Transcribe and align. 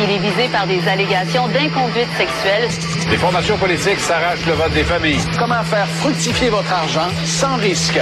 Il 0.00 0.10
est 0.10 0.18
visé 0.18 0.48
par 0.52 0.64
des 0.66 0.86
allégations 0.86 1.48
d'inconduite 1.48 2.06
sexuelle. 2.16 2.68
Les 3.10 3.16
formations 3.16 3.58
politiques 3.58 3.98
s'arrachent 3.98 4.46
le 4.46 4.52
vote 4.52 4.72
des 4.72 4.84
familles. 4.84 5.18
Comment 5.36 5.64
faire 5.64 5.88
fructifier 5.88 6.50
votre 6.50 6.72
argent 6.72 7.08
sans 7.24 7.56
risque? 7.56 7.98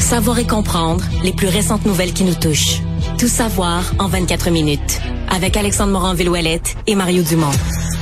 Savoir 0.00 0.40
et 0.40 0.46
comprendre 0.46 1.04
les 1.22 1.32
plus 1.32 1.46
récentes 1.46 1.86
nouvelles 1.86 2.12
qui 2.12 2.24
nous 2.24 2.34
touchent. 2.34 2.80
Tout 3.16 3.28
savoir 3.28 3.84
en 4.00 4.08
24 4.08 4.50
minutes. 4.50 5.00
Avec 5.28 5.56
Alexandre 5.56 5.92
Morin-Villouellette 5.92 6.76
et 6.88 6.96
Mario 6.96 7.22
Dumont. 7.22 7.52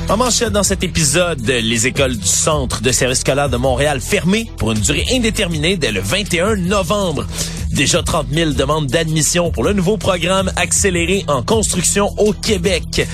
En 0.09 0.17
manchette 0.17 0.53
dans 0.53 0.63
cet 0.63 0.83
épisode, 0.83 1.47
les 1.47 1.87
écoles 1.87 2.17
du 2.17 2.27
Centre 2.27 2.81
de 2.81 2.93
service 2.93 3.21
scolaire 3.21 3.51
de 3.51 3.59
Montréal 3.59 4.01
fermées 4.01 4.51
pour 4.57 4.73
une 4.73 4.81
durée 4.81 5.05
indéterminée 5.13 5.77
dès 5.77 5.93
le 5.93 6.01
21 6.01 6.57
novembre. 6.57 7.27
Déjà 7.71 8.03
30 8.03 8.29
000 8.31 8.51
demandes 8.53 8.87
d'admission 8.87 9.51
pour 9.51 9.65
le 9.65 9.73
nouveau 9.73 9.97
programme 9.97 10.53
accéléré 10.57 11.25
en 11.27 11.43
construction 11.43 12.15
au 12.19 12.33
Québec. 12.33 13.07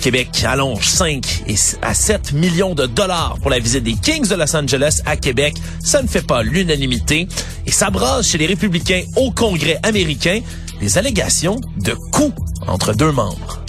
Québec 0.00 0.44
allonge 0.44 0.86
5 0.86 1.44
et 1.48 1.54
à 1.82 1.94
7 1.94 2.32
millions 2.32 2.74
de 2.74 2.86
dollars 2.86 3.36
pour 3.40 3.50
la 3.50 3.58
visite 3.58 3.84
des 3.84 3.94
Kings 3.94 4.28
de 4.28 4.34
Los 4.34 4.54
Angeles 4.56 5.00
à 5.06 5.16
Québec. 5.16 5.54
Ça 5.82 6.02
ne 6.02 6.08
fait 6.08 6.26
pas 6.26 6.42
l'unanimité 6.42 7.28
et 7.66 7.72
ça 7.72 7.90
chez 8.22 8.38
les 8.38 8.46
républicains 8.46 9.02
au 9.16 9.30
Congrès 9.30 9.78
américain 9.82 10.40
des 10.80 10.98
allégations 10.98 11.60
de 11.78 11.92
coups 12.12 12.34
entre 12.66 12.94
deux 12.94 13.12
membres. 13.12 13.60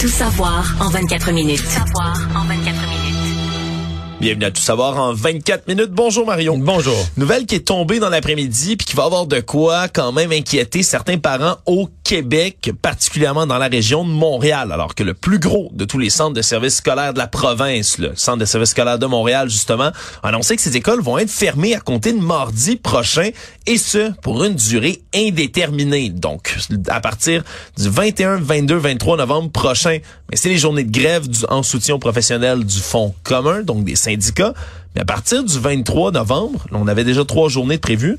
Tout 0.00 0.08
savoir 0.08 0.74
en 0.80 0.88
24 0.88 1.32
minutes. 1.32 1.62
Tout 1.62 1.68
savoir 1.68 2.16
en 2.31 2.31
24 2.31 2.31
minutes. 2.31 2.31
Bienvenue 4.22 4.44
à 4.44 4.50
Tout 4.52 4.62
savoir 4.62 4.98
en 4.98 5.12
24 5.12 5.66
minutes. 5.66 5.90
Bonjour 5.90 6.24
Marion. 6.24 6.56
Bonjour. 6.56 6.94
Nouvelle 7.16 7.44
qui 7.44 7.56
est 7.56 7.66
tombée 7.66 7.98
dans 7.98 8.08
l'après-midi 8.08 8.76
puis 8.76 8.86
qui 8.86 8.94
va 8.94 9.02
avoir 9.02 9.26
de 9.26 9.40
quoi 9.40 9.88
quand 9.88 10.12
même 10.12 10.30
inquiéter 10.30 10.84
certains 10.84 11.18
parents 11.18 11.56
au 11.66 11.88
Québec, 12.04 12.70
particulièrement 12.82 13.46
dans 13.46 13.58
la 13.58 13.66
région 13.66 14.04
de 14.04 14.10
Montréal, 14.10 14.70
alors 14.70 14.94
que 14.94 15.02
le 15.02 15.14
plus 15.14 15.40
gros 15.40 15.70
de 15.72 15.84
tous 15.84 15.98
les 15.98 16.08
centres 16.08 16.34
de 16.34 16.42
services 16.42 16.76
scolaires 16.76 17.14
de 17.14 17.18
la 17.18 17.26
province, 17.26 17.98
le 17.98 18.12
centre 18.14 18.38
de 18.38 18.44
services 18.44 18.70
scolaires 18.70 19.00
de 19.00 19.06
Montréal 19.06 19.50
justement, 19.50 19.90
a 20.22 20.28
annoncé 20.28 20.54
que 20.54 20.62
ces 20.62 20.76
écoles 20.76 21.00
vont 21.00 21.18
être 21.18 21.30
fermées 21.30 21.74
à 21.74 21.80
compter 21.80 22.12
de 22.12 22.20
mardi 22.20 22.76
prochain 22.76 23.30
et 23.66 23.76
ce 23.76 24.12
pour 24.20 24.44
une 24.44 24.54
durée 24.54 25.02
indéterminée. 25.12 26.10
Donc 26.10 26.56
à 26.86 27.00
partir 27.00 27.42
du 27.76 27.88
21, 27.88 28.36
22, 28.36 28.76
23 28.76 29.16
novembre 29.16 29.50
prochain, 29.50 29.98
mais 30.30 30.36
c'est 30.36 30.48
les 30.48 30.58
journées 30.58 30.84
de 30.84 30.92
grève 30.92 31.26
du, 31.26 31.40
en 31.48 31.64
soutien 31.64 31.96
aux 31.96 31.98
professionnels 31.98 32.64
du 32.64 32.78
Fonds 32.78 33.14
commun, 33.24 33.62
donc 33.62 33.82
des 33.82 33.96
syndicats. 33.96 34.11
Mais 34.94 35.00
à 35.02 35.04
partir 35.04 35.42
du 35.44 35.58
23 35.58 36.12
novembre, 36.12 36.66
là, 36.70 36.78
on 36.80 36.86
avait 36.88 37.04
déjà 37.04 37.24
trois 37.24 37.48
journées 37.48 37.76
de 37.76 37.80
prévues. 37.80 38.18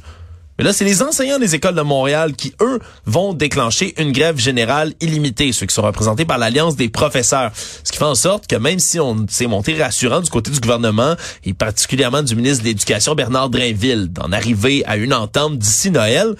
Mais 0.59 0.63
là, 0.63 0.71
c'est 0.71 0.85
les 0.85 1.01
enseignants 1.01 1.39
des 1.39 1.55
écoles 1.55 1.73
de 1.73 1.81
Montréal 1.81 2.33
qui, 2.35 2.53
eux, 2.61 2.79
vont 3.07 3.33
déclencher 3.33 3.99
une 3.99 4.11
grève 4.11 4.37
générale 4.37 4.93
illimitée, 5.01 5.51
ceux 5.51 5.65
qui 5.65 5.73
sont 5.73 5.81
représentés 5.81 6.25
par 6.25 6.37
l'Alliance 6.37 6.75
des 6.75 6.89
professeurs. 6.89 7.51
Ce 7.83 7.91
qui 7.91 7.97
fait 7.97 8.03
en 8.05 8.13
sorte 8.13 8.45
que 8.45 8.55
même 8.55 8.77
si 8.77 8.99
on 8.99 9.25
s'est 9.27 9.47
monté 9.47 9.75
rassurant 9.81 10.21
du 10.21 10.29
côté 10.29 10.51
du 10.51 10.59
gouvernement, 10.59 11.15
et 11.43 11.53
particulièrement 11.53 12.21
du 12.21 12.35
ministre 12.35 12.63
de 12.63 12.67
l'Éducation, 12.67 13.15
Bernard 13.15 13.49
Drainville, 13.49 14.09
d'en 14.09 14.31
arriver 14.31 14.83
à 14.85 14.95
une 14.97 15.13
entente 15.13 15.57
d'ici 15.57 15.89
Noël, 15.89 16.35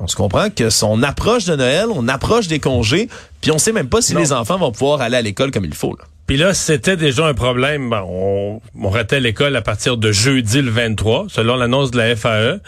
on 0.00 0.06
se 0.06 0.16
comprend 0.16 0.48
que 0.48 0.70
son 0.70 1.02
approche 1.02 1.44
de 1.44 1.54
Noël, 1.56 1.88
on 1.92 2.08
approche 2.08 2.48
des 2.48 2.60
congés, 2.60 3.08
puis 3.42 3.50
on 3.50 3.58
sait 3.58 3.72
même 3.72 3.88
pas 3.88 4.00
si 4.00 4.14
Non. 4.14 4.20
les 4.20 4.32
enfants 4.32 4.56
vont 4.56 4.72
pouvoir 4.72 5.02
aller 5.02 5.16
à 5.16 5.22
l'école 5.22 5.50
comme 5.50 5.66
il 5.66 5.74
faut. 5.74 5.94
Là. 5.98 6.04
Puis 6.28 6.36
là, 6.36 6.52
c'était 6.52 6.98
déjà 6.98 7.26
un 7.26 7.32
problème. 7.32 7.88
Bon, 7.88 8.04
on, 8.06 8.60
on 8.86 8.90
ratait 8.90 9.18
l'école 9.18 9.56
à 9.56 9.62
partir 9.62 9.96
de 9.96 10.12
jeudi 10.12 10.60
le 10.60 10.70
23, 10.70 11.26
selon 11.30 11.56
l'annonce 11.56 11.90
de 11.90 11.96
la 11.96 12.14
FAE. 12.14 12.60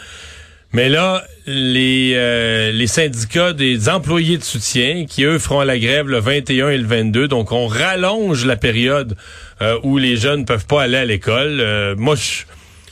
Mais 0.73 0.89
là, 0.89 1.23
les, 1.45 2.13
euh, 2.15 2.71
les 2.71 2.87
syndicats 2.87 3.53
des 3.53 3.87
employés 3.87 4.39
de 4.39 4.43
soutien, 4.43 5.05
qui 5.05 5.25
eux 5.25 5.37
feront 5.37 5.61
la 5.61 5.77
grève 5.77 6.07
le 6.07 6.17
21 6.17 6.69
et 6.69 6.77
le 6.77 6.87
22, 6.87 7.27
donc 7.27 7.51
on 7.51 7.67
rallonge 7.67 8.45
la 8.45 8.55
période 8.55 9.15
euh, 9.61 9.77
où 9.83 9.99
les 9.99 10.17
jeunes 10.17 10.45
peuvent 10.45 10.65
pas 10.65 10.81
aller 10.81 10.97
à 10.97 11.05
l'école. 11.05 11.59
Euh, 11.59 11.95
moi, 11.95 12.15
je 12.15 12.45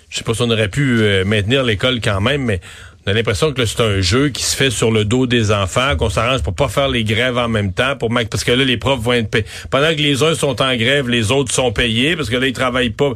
je 0.10 0.18
sais 0.18 0.24
pas 0.24 0.34
si 0.34 0.42
on 0.42 0.50
aurait 0.50 0.70
pu 0.70 1.02
euh, 1.02 1.24
maintenir 1.24 1.64
l'école 1.64 2.02
quand 2.02 2.20
même, 2.20 2.44
mais 2.44 2.62
on 3.10 3.12
a 3.12 3.16
l'impression 3.16 3.54
que 3.54 3.66
c'est 3.66 3.82
un 3.82 4.02
jeu 4.02 4.30
qui 4.30 4.44
se 4.44 4.56
fait 4.56 4.70
sur 4.70 4.92
le 4.92 5.04
dos 5.04 5.26
des 5.26 5.52
enfants, 5.52 5.96
qu'on 5.98 6.12
s'arrange 6.12 6.44
pour 6.44 6.54
pas 6.54 6.68
faire 6.68 6.90
les 6.90 7.04
grèves 7.04 7.40
en 7.40 7.48
même 7.48 7.74
temps, 7.74 7.96
pour 7.98 8.12
parce 8.30 8.44
que 8.44 8.52
là, 8.52 8.64
les 8.64 8.78
profs 8.78 9.00
vont 9.00 9.14
être 9.14 9.32
payés. 9.32 9.46
Pendant 9.72 9.90
que 9.90 10.02
les 10.02 10.22
uns 10.22 10.36
sont 10.36 10.62
en 10.62 10.76
grève, 10.76 11.10
les 11.10 11.32
autres 11.32 11.52
sont 11.52 11.72
payés, 11.72 12.16
parce 12.16 12.30
que 12.30 12.36
là, 12.36 12.46
ils 12.46 12.54
travaillent 12.54 12.92
pas. 12.92 13.14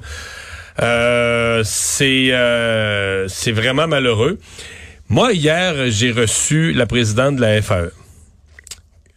Euh, 0.81 1.61
c'est 1.63 2.31
euh, 2.31 3.27
c'est 3.27 3.51
vraiment 3.51 3.87
malheureux. 3.87 4.39
Moi, 5.09 5.33
hier, 5.33 5.75
j'ai 5.89 6.11
reçu 6.11 6.73
la 6.73 6.87
présidente 6.87 7.35
de 7.35 7.41
la 7.41 7.61
FAE. 7.61 7.91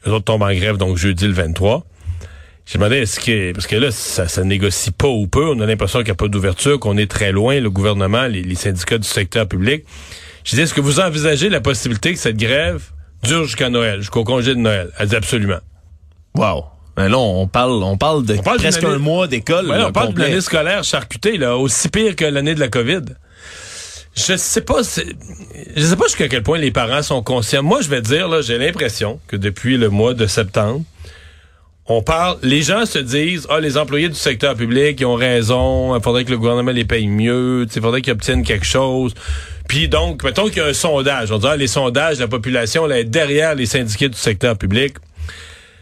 Les 0.05 0.13
autres 0.13 0.27
tombent 0.27 0.43
en 0.43 0.53
grève, 0.53 0.77
donc 0.77 0.99
jeudi 0.99 1.27
le 1.27 1.33
23. 1.33 1.87
J'ai 2.67 2.77
demandé 2.77 2.97
est-ce 2.97 3.19
que 3.19 3.53
parce 3.53 3.67
que 3.67 3.77
là 3.77 3.91
ça, 3.93 4.29
ça 4.29 4.45
négocie 4.45 4.91
pas 4.91 5.09
ou 5.09 5.27
peu, 5.27 5.49
on 5.49 5.59
a 5.61 5.67
l'impression 5.67 6.01
qu'il 6.01 6.09
n'y 6.09 6.13
a 6.13 6.17
pas 6.17 6.29
d'ouverture, 6.29 6.79
qu'on 6.79 6.99
est 6.99 7.11
très 7.11 7.33
loin, 7.33 7.61
le 7.61 7.71
gouvernement, 7.71 8.27
les 8.27 8.55
syndicats 8.57 8.99
du 8.99 9.09
secteur 9.09 9.49
public. 9.49 9.85
J'ai 10.47 10.57
dit 10.59 10.63
est-ce 10.63 10.73
que 10.75 10.81
vous 10.81 11.01
envisagez 11.01 11.49
la 11.49 11.61
possibilité 11.61 12.13
que 12.15 12.21
cette 12.21 12.37
grève 12.37 12.85
dure 13.25 13.45
jusqu'à 13.45 13.69
Noël, 13.69 13.99
jusqu'au 14.01 14.23
congé 14.23 14.55
de 14.55 14.61
Noël? 14.61 14.91
Elle 14.99 15.09
dit 15.09 15.17
absolument. 15.17 15.59
Wow. 16.37 16.67
Ben 16.97 17.09
là, 17.09 17.19
on 17.19 17.49
parle, 17.49 17.73
on 17.83 17.99
parle 17.99 18.25
de 18.25 18.35
On 18.39 18.43
parle 18.43 18.59
presque 18.59 18.83
année- 18.85 18.95
un 18.95 18.99
mois 18.99 19.27
d'école. 19.27 19.69
Ouais, 19.69 19.83
on 19.85 19.91
parle 19.93 20.07
d'une 20.09 20.15
complet. 20.19 20.33
année 20.33 20.41
scolaire 20.41 20.85
charcutée 20.85 21.37
là, 21.37 21.57
aussi 21.57 21.89
pire 21.89 22.15
que 22.15 22.25
l'année 22.25 22.55
de 22.55 22.61
la 22.61 22.69
Covid. 22.69 23.03
Je 24.15 24.37
sais 24.37 24.61
pas, 24.63 24.81
je 24.83 25.83
sais 25.83 25.97
pas 25.97 26.05
jusqu'à 26.07 26.29
quel 26.29 26.43
point 26.45 26.59
les 26.59 26.71
parents 26.71 27.03
sont 27.03 27.23
conscients. 27.23 27.63
Moi, 27.63 27.81
je 27.83 27.89
vais 27.89 28.01
te 28.01 28.07
dire 28.09 28.29
là, 28.29 28.41
j'ai 28.41 28.57
l'impression 28.57 29.21
que 29.27 29.37
depuis 29.37 29.77
le 29.77 29.91
mois 29.91 30.15
de 30.15 30.27
septembre, 30.27 30.85
on 31.89 32.03
parle, 32.03 32.39
les 32.43 32.63
gens 32.63 32.85
se 32.85 32.99
disent, 32.99 33.47
ah, 33.49 33.61
les 33.61 33.77
employés 33.79 34.09
du 34.09 34.15
secteur 34.17 34.55
public, 34.57 34.99
ils 35.01 35.05
ont 35.07 35.15
raison, 35.15 35.97
il 35.97 36.03
faudrait 36.03 36.25
que 36.25 36.31
le 36.31 36.39
gouvernement 36.39 36.73
les 36.73 36.85
paye 36.85 37.07
mieux, 37.07 37.67
il 37.75 37.81
faudrait 37.83 38.03
qu'ils 38.03 38.13
obtiennent 38.13 38.43
quelque 38.43 38.67
chose. 38.67 39.15
Puis 39.69 39.89
donc, 39.89 40.25
mettons 40.25 40.47
qu'il 40.49 40.59
y 40.59 40.61
a 40.61 40.67
un 40.67 40.73
sondage, 40.73 41.31
on 41.31 41.39
dit, 41.39 41.47
ah, 41.49 41.57
les 41.57 41.67
sondages, 41.69 42.19
la 42.19 42.29
population, 42.29 42.87
là, 42.87 42.99
est 42.99 43.05
derrière 43.05 43.55
les 43.55 43.67
syndiqués 43.67 44.09
du 44.09 44.19
secteur 44.19 44.57
public. 44.59 44.95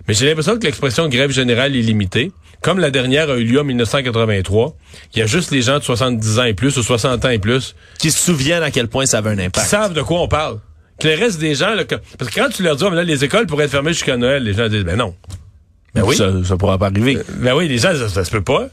Mais 0.07 0.13
j'ai 0.15 0.27
l'impression 0.27 0.59
que 0.59 0.65
l'expression 0.65 1.09
grève 1.09 1.31
générale 1.31 1.75
est 1.75 1.81
limitée. 1.81 2.33
Comme 2.61 2.79
la 2.79 2.91
dernière 2.91 3.29
a 3.31 3.37
eu 3.37 3.45
lieu 3.45 3.61
en 3.61 3.65
1983, 3.65 4.75
il 5.15 5.19
y 5.19 5.23
a 5.23 5.27
juste 5.27 5.51
les 5.51 5.63
gens 5.63 5.79
de 5.79 5.85
70 5.85 6.39
ans 6.39 6.45
et 6.45 6.55
plus 6.55 6.77
ou 6.79 6.83
60 6.83 7.25
ans 7.25 7.31
et 7.31 7.39
plus 7.39 7.75
Qui 7.99 8.11
se 8.11 8.19
souviennent 8.19 8.63
à 8.63 8.71
quel 8.71 8.89
point 8.89 9.05
ça 9.07 9.19
avait 9.19 9.31
un 9.31 9.37
qui 9.37 9.43
impact. 9.45 9.67
savent 9.67 9.93
de 9.95 10.03
quoi 10.03 10.21
on 10.21 10.29
parle. 10.29 10.61
Que 10.99 11.09
le 11.09 11.15
reste 11.15 11.39
des 11.41 11.55
gens, 11.55 11.75
là, 11.75 11.85
que- 11.85 11.97
parce 12.19 12.31
que 12.31 12.41
quand 12.41 12.49
tu 12.51 12.63
leur 12.63 12.77
dis, 12.77 12.85
Ah, 12.87 12.91
mais 12.91 12.97
là, 12.97 13.03
les 13.05 13.25
écoles 13.25 13.47
pourraient 13.47 13.65
être 13.65 13.71
fermées 13.71 13.93
jusqu'à 13.93 14.17
Noël, 14.17 14.45
les 14.45 14.55
gens 14.55 14.69
disent, 14.69 14.85
ben 14.85 14.97
non. 14.97 15.15
Ben 15.95 16.03
oui. 16.05 16.17
Ça, 16.17 16.31
ça 16.45 16.57
pourra 16.57 16.79
pas 16.79 16.87
arriver. 16.87 17.19
Ben 17.37 17.55
oui, 17.55 17.69
les 17.69 17.79
gens, 17.79 17.95
ça, 17.95 18.09
ça 18.09 18.25
se 18.25 18.31
peut 18.31 18.43
pas. 18.43 18.69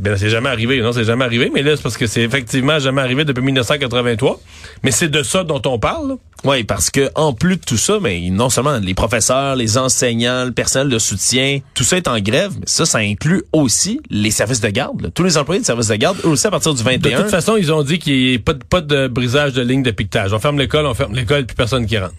Ben, 0.00 0.16
c'est 0.16 0.28
jamais 0.30 0.48
arrivé. 0.48 0.80
Non, 0.80 0.92
c'est 0.92 1.04
jamais 1.04 1.24
arrivé. 1.24 1.50
Mais 1.54 1.62
là, 1.62 1.76
c'est 1.76 1.82
parce 1.82 1.96
que 1.96 2.06
c'est 2.08 2.22
effectivement 2.22 2.80
jamais 2.80 3.00
arrivé 3.00 3.24
depuis 3.24 3.42
1983. 3.44 4.40
Mais 4.82 4.90
c'est 4.90 5.08
de 5.08 5.22
ça 5.22 5.44
dont 5.44 5.62
on 5.66 5.78
parle. 5.78 6.16
Oui, 6.44 6.64
parce 6.64 6.90
que 6.90 7.10
en 7.14 7.32
plus 7.32 7.56
de 7.56 7.60
tout 7.64 7.76
ça, 7.76 7.98
mais 8.00 8.28
non 8.30 8.50
seulement 8.50 8.78
les 8.78 8.94
professeurs, 8.94 9.54
les 9.56 9.78
enseignants, 9.78 10.44
le 10.44 10.52
personnel 10.52 10.88
de 10.88 10.98
soutien, 10.98 11.60
tout 11.74 11.84
ça 11.84 11.96
est 11.96 12.08
en 12.08 12.18
grève, 12.18 12.52
mais 12.58 12.66
ça, 12.66 12.86
ça 12.86 12.98
inclut 12.98 13.44
aussi 13.52 14.00
les 14.10 14.30
services 14.32 14.60
de 14.60 14.68
garde. 14.68 15.00
là. 15.02 15.08
Tous 15.14 15.22
les 15.24 15.36
employés 15.38 15.60
de 15.60 15.66
services 15.66 15.88
de 15.88 15.96
garde, 15.96 16.16
eux 16.24 16.28
aussi 16.28 16.46
à 16.46 16.50
partir 16.50 16.74
du 16.74 16.82
De 16.82 16.88
21. 16.88 17.22
toute 17.22 17.30
façon, 17.30 17.56
ils 17.56 17.72
ont 17.72 17.82
dit 17.82 17.98
qu'il 18.00 18.14
n'y 18.14 18.32
ait 18.34 18.38
pas 18.38 18.54
de, 18.54 18.64
pas 18.64 18.80
de 18.80 19.06
brisage 19.08 19.52
de 19.52 19.62
ligne 19.62 19.82
de 19.82 19.90
piquetage. 19.92 20.32
On 20.32 20.38
ferme 20.40 20.58
l'école, 20.58 20.86
on 20.86 20.94
ferme 20.94 21.14
l'école, 21.14 21.44
puis 21.46 21.56
personne 21.56 21.86
qui 21.86 21.98
rentre. 21.98 22.14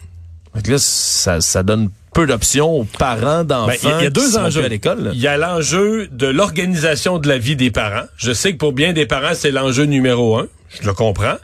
Fait 0.60 0.64
que 0.66 0.72
là, 0.72 0.78
ça, 0.78 1.40
ça 1.40 1.64
donne 1.64 1.90
peu 2.14 2.26
d'options 2.28 2.70
aux 2.70 2.84
parents 2.84 3.44
d'enfants 3.46 3.68
Ben, 3.68 3.76
il 3.82 3.88
y 3.90 3.92
a- 3.92 3.98
il 4.00 4.04
y 4.04 4.08
a 4.08 4.10
qui 4.10 4.14
deux 4.14 4.38
enjeux. 4.38 4.66
à 4.66 4.68
l'école. 4.68 5.12
Il 5.14 5.20
y 5.22 5.28
a 5.28 5.38
l'enjeu 5.38 6.08
de 6.12 6.28
l'organisation 6.28 7.18
de 7.18 7.30
la 7.30 7.38
vie 7.38 7.56
des 7.56 7.72
parents. 7.72 8.08
Je 8.18 8.34
sais 8.34 8.52
que 8.52 8.58
pour 8.58 8.74
bien 8.74 8.92
des 8.92 9.06
parents, 9.06 9.34
c'est 9.36 9.52
l'enjeu 9.52 9.84
numéro 9.86 10.38
un. 10.38 10.48
Je 10.82 10.86
le 10.86 10.94
comprends. 10.94 11.38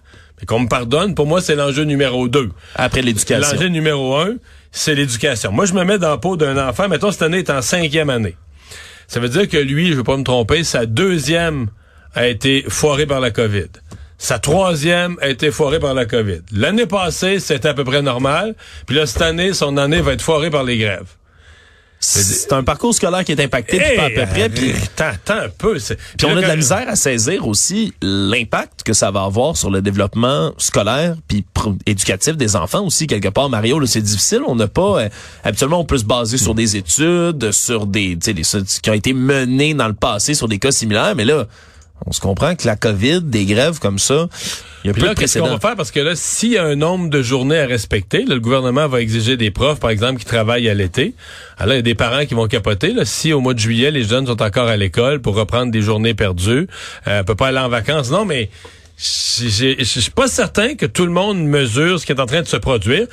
Qu'on 0.48 0.60
me 0.60 0.68
pardonne, 0.68 1.16
pour 1.16 1.26
moi, 1.28 1.40
c'est 1.42 1.56
l'enjeu 1.56 1.84
numéro 1.86 2.28
deux. 2.28 2.50
Après 2.76 3.02
l'éducation. 3.02 3.56
L'enjeu 3.56 3.68
numéro 3.70 4.18
un, 4.18 4.34
c'est 4.72 4.94
l'éducation. 4.94 5.52
Moi, 5.52 5.66
je 5.66 5.74
me 5.74 5.84
mets 5.86 5.98
dans 5.98 6.10
la 6.10 6.18
peau 6.18 6.36
d'un 6.36 6.58
enfant, 6.68 6.90
mettons, 6.90 7.12
cette 7.12 7.22
année 7.22 7.40
est 7.40 7.50
en 7.50 7.62
cinquième 7.62 8.10
année. 8.10 8.36
Ça 9.08 9.20
veut 9.22 9.30
dire 9.30 9.48
que 9.48 9.58
lui, 9.58 9.92
je 9.92 9.94
veux 9.94 10.04
pas 10.04 10.18
me 10.18 10.24
tromper, 10.24 10.64
sa 10.64 10.86
deuxième 10.86 11.68
a 12.16 12.28
été 12.28 12.66
foirée 12.68 13.06
par 13.06 13.20
la 13.22 13.32
COVID. 13.32 13.68
Sa 14.18 14.40
troisième 14.40 15.18
a 15.22 15.28
été 15.28 15.52
foirée 15.52 15.80
par 15.80 15.94
la 15.94 16.06
COVID. 16.06 16.42
L'année 16.52 16.86
passée, 16.86 17.40
c'était 17.40 17.68
à 17.70 17.74
peu 17.74 17.84
près 17.84 18.02
normal. 18.02 18.56
Puis 18.86 18.96
là, 18.96 19.06
cette 19.06 19.22
année, 19.22 19.54
son 19.54 19.78
année 19.78 20.02
va 20.02 20.14
être 20.14 20.22
foirée 20.22 20.50
par 20.50 20.64
les 20.64 20.78
grèves. 20.78 21.08
C'est 22.00 22.54
un 22.54 22.64
parcours 22.64 22.94
scolaire 22.94 23.24
qui 23.24 23.32
est 23.32 23.42
impacté 23.42 23.78
Hey, 23.78 23.98
pas 23.98 24.04
à 24.04 24.10
peu 24.10 24.26
près. 24.32 24.50
Puis, 24.50 24.74
Attends, 25.00 25.46
un 25.46 25.50
peu. 25.50 25.78
puis 26.18 26.26
on 26.26 26.38
a 26.38 26.42
de 26.42 26.48
la 26.48 26.56
misère 26.56 26.86
à 26.88 26.96
saisir 26.96 27.48
aussi 27.48 27.94
l'impact 28.02 28.84
que 28.84 28.94
ça 28.94 29.12
va 29.12 29.24
avoir 29.24 29.58
sur 29.58 29.72
le 29.72 29.82
développement 29.82 30.54
scolaire 30.58 31.16
puis 31.28 31.46
éducatif 31.86 32.38
des 32.38 32.56
enfants 32.56 32.86
aussi 32.86 33.08
quelque 33.08 33.30
part. 33.30 33.50
Mario, 33.50 33.80
là, 33.80 33.88
c'est 33.88 34.02
difficile. 34.02 34.42
On 34.46 34.56
n'a 34.56 34.68
pas 34.68 35.02
euh, 35.04 35.10
habituellement 35.44 35.80
on 35.80 35.86
peut 35.86 35.98
se 35.98 36.06
baser 36.06 36.38
sur 36.38 36.54
des 36.54 36.76
études, 36.76 37.52
sur 37.52 37.88
des, 37.88 38.18
tu 38.22 38.34
sais, 38.44 38.60
des 38.62 38.68
qui 38.82 38.90
ont 38.90 38.94
été 38.94 39.14
menées 39.14 39.74
dans 39.74 39.88
le 39.88 39.94
passé 39.94 40.34
sur 40.36 40.48
des 40.48 40.60
cas 40.60 40.72
similaires, 40.72 41.16
mais 41.16 41.26
là. 41.26 41.48
On 42.06 42.12
se 42.12 42.20
comprend 42.20 42.56
que 42.56 42.68
la 42.68 42.76
COVID, 42.76 43.22
des 43.22 43.46
grèves 43.46 43.80
comme 43.80 44.00
ça, 44.00 44.28
il 44.84 44.88
y 44.88 44.90
a 44.90 44.94
Puis 44.94 45.02
peu 45.02 45.08
là, 45.08 45.14
de 45.16 45.20
qu'est-ce 45.20 45.40
qu'on 45.40 45.48
va 45.48 45.60
faire? 45.60 45.76
Parce 45.76 45.92
que 45.92 46.00
là, 46.00 46.16
s'il 46.16 46.52
y 46.52 46.58
a 46.58 46.64
un 46.64 46.76
nombre 46.76 47.10
de 47.10 47.22
journées 47.22 47.58
à 47.58 47.66
respecter, 47.66 48.26
là, 48.26 48.36
le 48.36 48.40
gouvernement 48.40 48.88
va 48.88 49.02
exiger 49.02 49.38
des 49.38 49.50
profs, 49.50 49.80
par 49.80 49.90
exemple, 49.90 50.20
qui 50.20 50.26
travaillent 50.26 50.70
à 50.70 50.74
l'été. 50.74 51.16
Alors, 51.58 51.74
il 51.74 51.78
y 51.78 51.80
a 51.80 51.84
des 51.84 51.96
parents 51.96 52.26
qui 52.26 52.34
vont 52.34 52.48
capoter. 52.48 52.94
Là, 52.94 53.06
si 53.06 53.34
au 53.34 53.40
mois 53.40 53.54
de 53.54 53.60
juillet, 53.60 53.92
les 53.92 54.04
jeunes 54.04 54.28
sont 54.28 54.42
encore 54.42 54.68
à 54.68 54.78
l'école 54.78 55.22
pour 55.22 55.36
reprendre 55.36 55.72
des 55.72 55.82
journées 55.82 56.14
perdues, 56.14 56.68
euh, 57.08 57.22
on 57.22 57.24
peut 57.24 57.36
pas 57.36 57.48
aller 57.48 57.60
en 57.60 57.70
vacances. 57.70 58.12
Non, 58.12 58.26
mais 58.26 58.50
je 58.98 59.84
suis 59.84 60.12
pas 60.12 60.28
certain 60.28 60.76
que 60.76 60.86
tout 60.86 61.06
le 61.06 61.12
monde 61.12 61.44
mesure 61.44 62.00
ce 62.00 62.06
qui 62.06 62.12
est 62.12 62.22
en 62.22 62.26
train 62.26 62.42
de 62.42 62.48
se 62.48 62.58
produire. 62.58 63.08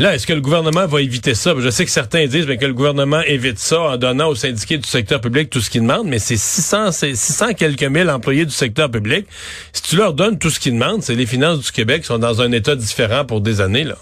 Là, 0.00 0.14
est-ce 0.14 0.26
que 0.26 0.32
le 0.32 0.40
gouvernement 0.40 0.86
va 0.86 1.02
éviter 1.02 1.34
ça? 1.34 1.52
Je 1.58 1.68
sais 1.68 1.84
que 1.84 1.90
certains 1.90 2.26
disent 2.26 2.46
que 2.46 2.64
le 2.64 2.72
gouvernement 2.72 3.20
évite 3.20 3.58
ça 3.58 3.82
en 3.82 3.96
donnant 3.98 4.28
aux 4.28 4.34
syndiqués 4.34 4.78
du 4.78 4.88
secteur 4.88 5.20
public 5.20 5.50
tout 5.50 5.60
ce 5.60 5.68
qu'ils 5.68 5.82
demandent, 5.82 6.06
mais 6.06 6.18
c'est 6.18 6.38
600, 6.38 6.90
c'est 6.92 7.14
600 7.14 7.52
quelques 7.52 7.82
mille 7.82 8.08
employés 8.08 8.46
du 8.46 8.50
secteur 8.50 8.90
public. 8.90 9.26
Si 9.74 9.82
tu 9.82 9.96
leur 9.96 10.14
donnes 10.14 10.38
tout 10.38 10.48
ce 10.48 10.58
qu'ils 10.58 10.72
demandent, 10.72 11.02
c'est 11.02 11.14
les 11.14 11.26
finances 11.26 11.58
du 11.58 11.70
Québec 11.70 12.06
sont 12.06 12.16
dans 12.16 12.40
un 12.40 12.50
état 12.50 12.76
différent 12.76 13.26
pour 13.26 13.42
des 13.42 13.60
années, 13.60 13.84
là. 13.84 13.98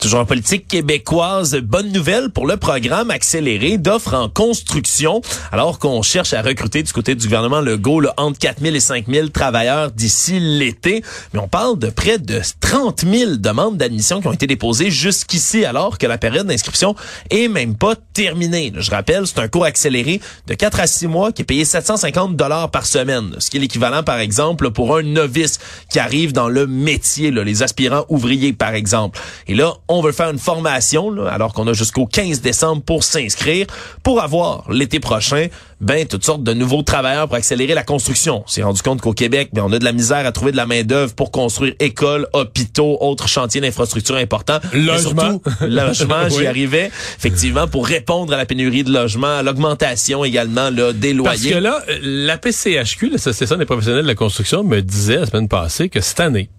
Toujours 0.00 0.20
en 0.20 0.26
politique 0.26 0.68
québécoise, 0.68 1.56
bonne 1.56 1.90
nouvelle 1.90 2.30
pour 2.30 2.46
le 2.46 2.56
programme 2.56 3.10
accéléré 3.10 3.78
d'offres 3.78 4.14
en 4.14 4.28
construction, 4.28 5.22
alors 5.50 5.80
qu'on 5.80 6.02
cherche 6.02 6.32
à 6.34 6.40
recruter 6.40 6.84
du 6.84 6.92
côté 6.92 7.16
du 7.16 7.26
gouvernement 7.26 7.60
Legault 7.60 7.98
là, 7.98 8.14
entre 8.16 8.38
4 8.38 8.60
000 8.62 8.76
et 8.76 8.80
5 8.80 9.06
000 9.08 9.28
travailleurs 9.30 9.90
d'ici 9.90 10.38
l'été. 10.38 11.02
Mais 11.34 11.40
on 11.40 11.48
parle 11.48 11.80
de 11.80 11.90
près 11.90 12.18
de 12.18 12.40
30 12.60 13.04
000 13.10 13.36
demandes 13.38 13.76
d'admission 13.76 14.20
qui 14.20 14.28
ont 14.28 14.32
été 14.32 14.46
déposées 14.46 14.92
jusqu'ici, 14.92 15.64
alors 15.64 15.98
que 15.98 16.06
la 16.06 16.16
période 16.16 16.46
d'inscription 16.46 16.94
est 17.30 17.48
même 17.48 17.74
pas 17.74 17.96
terminée. 18.12 18.72
Je 18.76 18.92
rappelle, 18.92 19.26
c'est 19.26 19.40
un 19.40 19.48
cours 19.48 19.64
accéléré 19.64 20.20
de 20.46 20.54
4 20.54 20.78
à 20.78 20.86
6 20.86 21.08
mois 21.08 21.32
qui 21.32 21.42
est 21.42 21.44
payé 21.44 21.64
750 21.64 22.36
dollars 22.36 22.70
par 22.70 22.86
semaine, 22.86 23.34
ce 23.40 23.50
qui 23.50 23.56
est 23.56 23.60
l'équivalent, 23.60 24.04
par 24.04 24.20
exemple, 24.20 24.70
pour 24.70 24.96
un 24.96 25.02
novice 25.02 25.58
qui 25.90 25.98
arrive 25.98 26.32
dans 26.32 26.48
le 26.48 26.68
métier, 26.68 27.32
là, 27.32 27.42
les 27.42 27.64
aspirants 27.64 28.04
ouvriers, 28.08 28.52
par 28.52 28.74
exemple. 28.74 29.18
Et 29.48 29.56
là, 29.56 29.74
on 29.88 30.00
veut 30.00 30.12
faire 30.12 30.30
une 30.30 30.38
formation, 30.38 31.10
là, 31.10 31.30
alors 31.30 31.52
qu'on 31.52 31.66
a 31.66 31.72
jusqu'au 31.72 32.06
15 32.06 32.40
décembre 32.40 32.82
pour 32.82 33.04
s'inscrire, 33.04 33.66
pour 34.02 34.22
avoir 34.22 34.70
l'été 34.70 35.00
prochain, 35.00 35.48
ben, 35.80 36.06
toutes 36.06 36.24
sortes 36.24 36.42
de 36.42 36.52
nouveaux 36.52 36.82
travailleurs 36.82 37.28
pour 37.28 37.36
accélérer 37.36 37.74
la 37.74 37.84
construction. 37.84 38.42
On 38.44 38.48
s'est 38.48 38.62
rendu 38.62 38.82
compte 38.82 39.00
qu'au 39.00 39.12
Québec, 39.12 39.50
ben, 39.52 39.62
on 39.64 39.72
a 39.72 39.78
de 39.78 39.84
la 39.84 39.92
misère 39.92 40.26
à 40.26 40.32
trouver 40.32 40.52
de 40.52 40.56
la 40.56 40.66
main-d'œuvre 40.66 41.14
pour 41.14 41.30
construire 41.30 41.74
écoles, 41.78 42.26
hôpitaux, 42.32 42.98
autres 43.00 43.28
chantiers 43.28 43.60
d'infrastructure 43.60 44.16
importants. 44.16 44.58
Logement. 44.72 45.22
surtout, 45.22 45.42
logement, 45.64 46.28
j'y 46.28 46.46
arrivais. 46.46 46.90
Effectivement, 47.16 47.68
pour 47.68 47.86
répondre 47.86 48.32
à 48.32 48.36
la 48.36 48.46
pénurie 48.46 48.84
de 48.84 48.92
logements, 48.92 49.38
à 49.38 49.42
l'augmentation 49.42 50.24
également, 50.24 50.70
là, 50.70 50.92
des 50.92 51.14
Parce 51.14 51.40
loyers. 51.40 51.52
que 51.52 51.58
là, 51.58 51.82
euh, 51.88 51.98
la 52.02 52.38
PCHQ, 52.38 53.10
l'Association 53.10 53.56
des 53.56 53.64
professionnels 53.64 54.02
de 54.02 54.08
la 54.08 54.14
construction, 54.14 54.64
me 54.64 54.80
disait 54.80 55.16
la 55.16 55.26
semaine 55.26 55.48
passée 55.48 55.88
que 55.88 56.00
cette 56.00 56.20
année, 56.20 56.50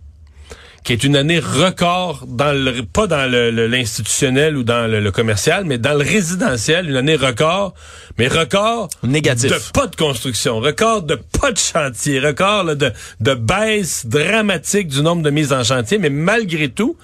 qui 0.84 0.94
est 0.94 1.04
une 1.04 1.16
année 1.16 1.40
record 1.40 2.26
dans 2.28 2.54
le 2.54 2.84
pas 2.84 3.06
dans 3.08 3.30
le- 3.30 3.52
le- 3.52 3.68
l'institutionnel 3.68 4.56
ou 4.58 4.64
dans 4.64 4.90
le, 4.90 5.00
le 5.02 5.12
commercial, 5.12 5.66
mais 5.66 5.78
dans 5.78 5.92
le 5.94 6.04
résidentiel, 6.04 6.90
une 6.90 6.96
année 6.96 7.16
record, 7.16 7.74
mais 8.18 8.28
record 8.28 8.88
Négatif. 9.04 9.52
de 9.52 9.72
pas 9.74 9.88
de 9.88 9.96
construction, 9.96 10.60
record 10.60 11.04
de 11.04 11.16
pas 11.40 11.52
de 11.52 11.58
chantier, 11.58 12.20
record 12.20 12.64
là, 12.64 12.76
de, 12.76 12.92
de 13.20 13.34
baisse 13.34 14.06
dramatique 14.06 14.88
du 14.88 15.02
nombre 15.02 15.22
de 15.22 15.30
mises 15.30 15.52
en 15.54 15.64
chantier, 15.64 15.98
mais 15.98 16.10
malgré 16.10 16.70
tout, 16.70 16.98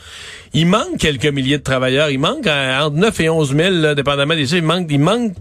il 0.53 0.67
manque 0.67 0.97
quelques 0.97 1.25
milliers 1.25 1.57
de 1.57 1.63
travailleurs, 1.63 2.09
il 2.09 2.19
manque 2.19 2.47
euh, 2.47 2.79
entre 2.79 2.95
9 2.95 3.19
et 3.19 3.29
11 3.29 3.55
000, 3.55 3.69
là, 3.75 3.95
dépendamment 3.95 4.35
des 4.35 4.43
chiffres, 4.43 4.55
il 4.57 4.63
manque, 4.63 4.87
il 4.89 4.99
manque 4.99 5.35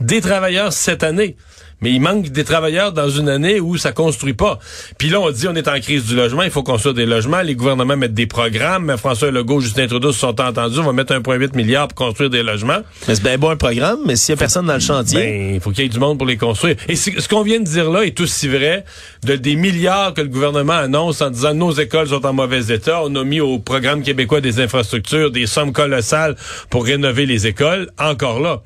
des 0.00 0.20
travailleurs 0.20 0.72
cette 0.72 1.02
année. 1.04 1.36
Mais 1.80 1.92
il 1.92 2.00
manque 2.00 2.28
des 2.28 2.44
travailleurs 2.44 2.92
dans 2.92 3.08
une 3.08 3.28
année 3.28 3.60
où 3.60 3.76
ça 3.76 3.92
construit 3.92 4.34
pas. 4.34 4.58
Puis 4.98 5.10
là, 5.10 5.20
on 5.20 5.30
dit 5.30 5.46
on 5.48 5.54
est 5.54 5.68
en 5.68 5.78
crise 5.80 6.06
du 6.06 6.16
logement, 6.16 6.42
il 6.42 6.50
faut 6.50 6.62
construire 6.62 6.94
des 6.94 7.06
logements. 7.06 7.40
Les 7.40 7.54
gouvernements 7.54 7.96
mettent 7.96 8.14
des 8.14 8.26
programmes. 8.26 8.96
François 8.96 9.30
Legault, 9.30 9.60
Justin 9.60 9.86
Trudeau 9.86 10.12
se 10.12 10.18
sont 10.18 10.40
entendus. 10.40 10.78
On 10.80 10.84
va 10.84 10.92
mettre 10.92 11.14
1,8 11.14 11.54
milliard 11.56 11.88
pour 11.88 12.06
construire 12.06 12.30
des 12.30 12.42
logements. 12.42 12.80
Mais 13.06 13.14
c'est 13.14 13.22
bien 13.22 13.38
bon 13.38 13.50
un 13.50 13.56
programme, 13.56 14.00
mais 14.06 14.16
s'il 14.16 14.32
y 14.32 14.34
a 14.34 14.38
personne 14.38 14.66
dans 14.66 14.74
le 14.74 14.80
chantier. 14.80 15.20
Ben, 15.20 15.54
il 15.54 15.60
faut 15.60 15.70
qu'il 15.70 15.84
y 15.84 15.86
ait 15.86 15.90
du 15.90 16.00
monde 16.00 16.18
pour 16.18 16.26
les 16.26 16.36
construire. 16.36 16.76
Et 16.88 16.96
ce 16.96 17.28
qu'on 17.28 17.42
vient 17.42 17.60
de 17.60 17.64
dire 17.64 17.90
là 17.90 18.02
est 18.02 18.18
aussi 18.20 18.48
vrai 18.48 18.84
de 19.24 19.36
des 19.36 19.54
milliards 19.54 20.14
que 20.14 20.20
le 20.20 20.28
gouvernement 20.28 20.72
annonce 20.72 21.22
en 21.22 21.30
disant 21.30 21.54
nos 21.54 21.72
écoles 21.72 22.08
sont 22.08 22.26
en 22.26 22.32
mauvais 22.32 22.72
état. 22.74 23.02
On 23.04 23.14
a 23.14 23.24
mis 23.24 23.40
au 23.40 23.58
programme 23.58 24.02
québécois 24.02 24.40
des 24.40 24.60
infrastructures 24.60 25.30
des 25.30 25.46
sommes 25.46 25.72
colossales 25.72 26.36
pour 26.70 26.84
rénover 26.84 27.26
les 27.26 27.46
écoles. 27.46 27.88
Encore 27.98 28.40
là, 28.40 28.62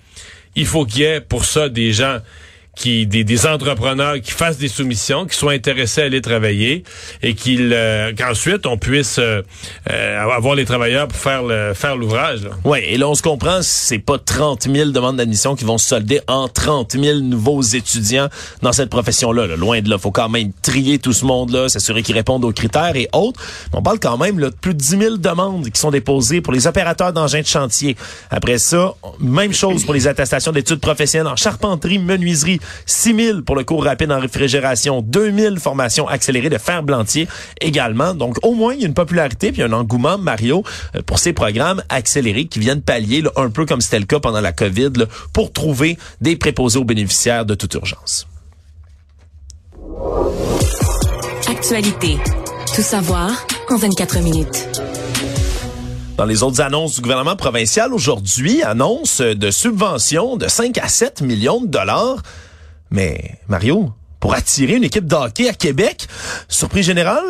il 0.56 0.66
faut 0.66 0.84
qu'il 0.84 1.00
y 1.00 1.04
ait 1.04 1.20
pour 1.20 1.44
ça 1.44 1.68
des 1.68 1.92
gens 1.92 2.18
qui 2.74 3.06
des, 3.06 3.22
des 3.22 3.46
entrepreneurs 3.46 4.20
qui 4.20 4.32
fassent 4.32 4.56
des 4.56 4.68
soumissions, 4.68 5.26
qui 5.26 5.36
soient 5.36 5.52
intéressés 5.52 6.02
à 6.02 6.04
aller 6.04 6.22
travailler 6.22 6.84
et 7.22 7.34
qu'ils 7.34 7.70
euh, 7.72 8.12
qu'ensuite 8.16 8.66
on 8.66 8.78
puisse 8.78 9.18
euh, 9.18 9.42
euh, 9.90 10.20
avoir 10.20 10.54
les 10.54 10.64
travailleurs 10.64 11.06
pour 11.08 11.18
faire 11.18 11.42
le, 11.42 11.74
faire 11.74 11.96
l'ouvrage. 11.96 12.40
Ouais, 12.64 12.92
et 12.92 12.96
là, 12.96 13.08
on 13.08 13.14
se 13.14 13.22
comprend, 13.22 13.58
c'est 13.62 13.98
pas 13.98 14.18
30 14.18 14.68
000 14.72 14.90
demandes 14.90 15.16
d'admission 15.16 15.54
qui 15.54 15.64
vont 15.64 15.76
se 15.76 15.86
solder 15.86 16.20
en 16.28 16.48
30 16.48 16.92
000 16.92 17.20
nouveaux 17.20 17.60
étudiants 17.60 18.28
dans 18.62 18.72
cette 18.72 18.88
profession-là. 18.88 19.46
là. 19.46 19.56
Loin 19.56 19.80
de 19.80 19.90
là, 19.90 19.98
faut 19.98 20.10
quand 20.10 20.30
même 20.30 20.52
trier 20.62 20.98
tout 20.98 21.12
ce 21.12 21.26
monde-là, 21.26 21.68
s'assurer 21.68 22.02
qu'ils 22.02 22.14
répondent 22.14 22.44
aux 22.44 22.52
critères 22.52 22.96
et 22.96 23.08
autres. 23.12 23.40
On 23.74 23.82
parle 23.82 24.00
quand 24.00 24.16
même 24.16 24.38
là, 24.38 24.48
de 24.48 24.54
plus 24.54 24.72
de 24.72 24.78
10 24.78 24.98
000 24.98 25.16
demandes 25.18 25.68
qui 25.68 25.78
sont 25.80 25.90
déposées 25.90 26.40
pour 26.40 26.52
les 26.52 26.66
opérateurs 26.66 27.12
d'engins 27.12 27.42
de 27.42 27.46
chantier. 27.46 27.96
Après 28.30 28.58
ça, 28.58 28.94
même 29.20 29.52
chose 29.52 29.84
pour 29.84 29.94
les 29.94 30.08
attestations 30.08 30.52
d'études 30.52 30.80
professionnelles 30.80 31.32
en 31.32 31.36
charpenterie, 31.36 31.98
menuiserie, 31.98 32.60
6 32.86 33.14
000 33.14 33.42
pour 33.42 33.56
le 33.56 33.64
cours 33.64 33.84
rapide 33.84 34.12
en 34.12 34.20
réfrigération, 34.20 35.02
2 35.02 35.32
000 35.32 35.56
formations 35.56 36.08
accélérées 36.08 36.50
de 36.50 36.58
fer-blantier 36.58 37.28
également. 37.60 38.14
Donc, 38.14 38.36
au 38.42 38.54
moins, 38.54 38.74
il 38.74 38.80
y 38.80 38.84
a 38.84 38.86
une 38.86 38.94
popularité 38.94 39.52
puis 39.52 39.62
un 39.62 39.72
engouement, 39.72 40.18
Mario, 40.18 40.62
euh, 40.96 41.02
pour 41.02 41.18
ces 41.18 41.32
programmes 41.32 41.82
accélérés 41.88 42.46
qui 42.46 42.58
viennent 42.58 42.82
pallier, 42.82 43.22
là, 43.22 43.30
un 43.36 43.50
peu 43.50 43.66
comme 43.66 43.80
c'était 43.80 44.00
le 44.00 44.06
cas 44.06 44.20
pendant 44.20 44.40
la 44.40 44.52
COVID, 44.52 44.90
là, 44.96 45.06
pour 45.32 45.52
trouver 45.52 45.98
des 46.20 46.36
préposés 46.36 46.78
aux 46.78 46.84
bénéficiaires 46.84 47.44
de 47.44 47.54
toute 47.54 47.74
urgence. 47.74 48.26
Actualité. 51.48 52.16
Tout 52.74 52.82
savoir 52.82 53.46
en 53.70 53.76
24 53.76 54.20
minutes. 54.20 54.68
Dans 56.16 56.24
les 56.24 56.42
autres 56.42 56.60
annonces 56.60 56.96
du 56.96 57.00
gouvernement 57.00 57.36
provincial 57.36 57.92
aujourd'hui, 57.92 58.62
annonce 58.62 59.20
de 59.20 59.50
subventions 59.50 60.36
de 60.36 60.46
5 60.46 60.78
à 60.78 60.88
7 60.88 61.22
millions 61.22 61.60
de 61.60 61.66
dollars. 61.66 62.22
Mais 62.92 63.38
Mario, 63.48 63.90
pour 64.20 64.34
attirer 64.34 64.76
une 64.76 64.84
équipe 64.84 65.06
de 65.06 65.48
à 65.48 65.54
Québec, 65.54 66.06
surprise 66.48 66.84
générale, 66.84 67.24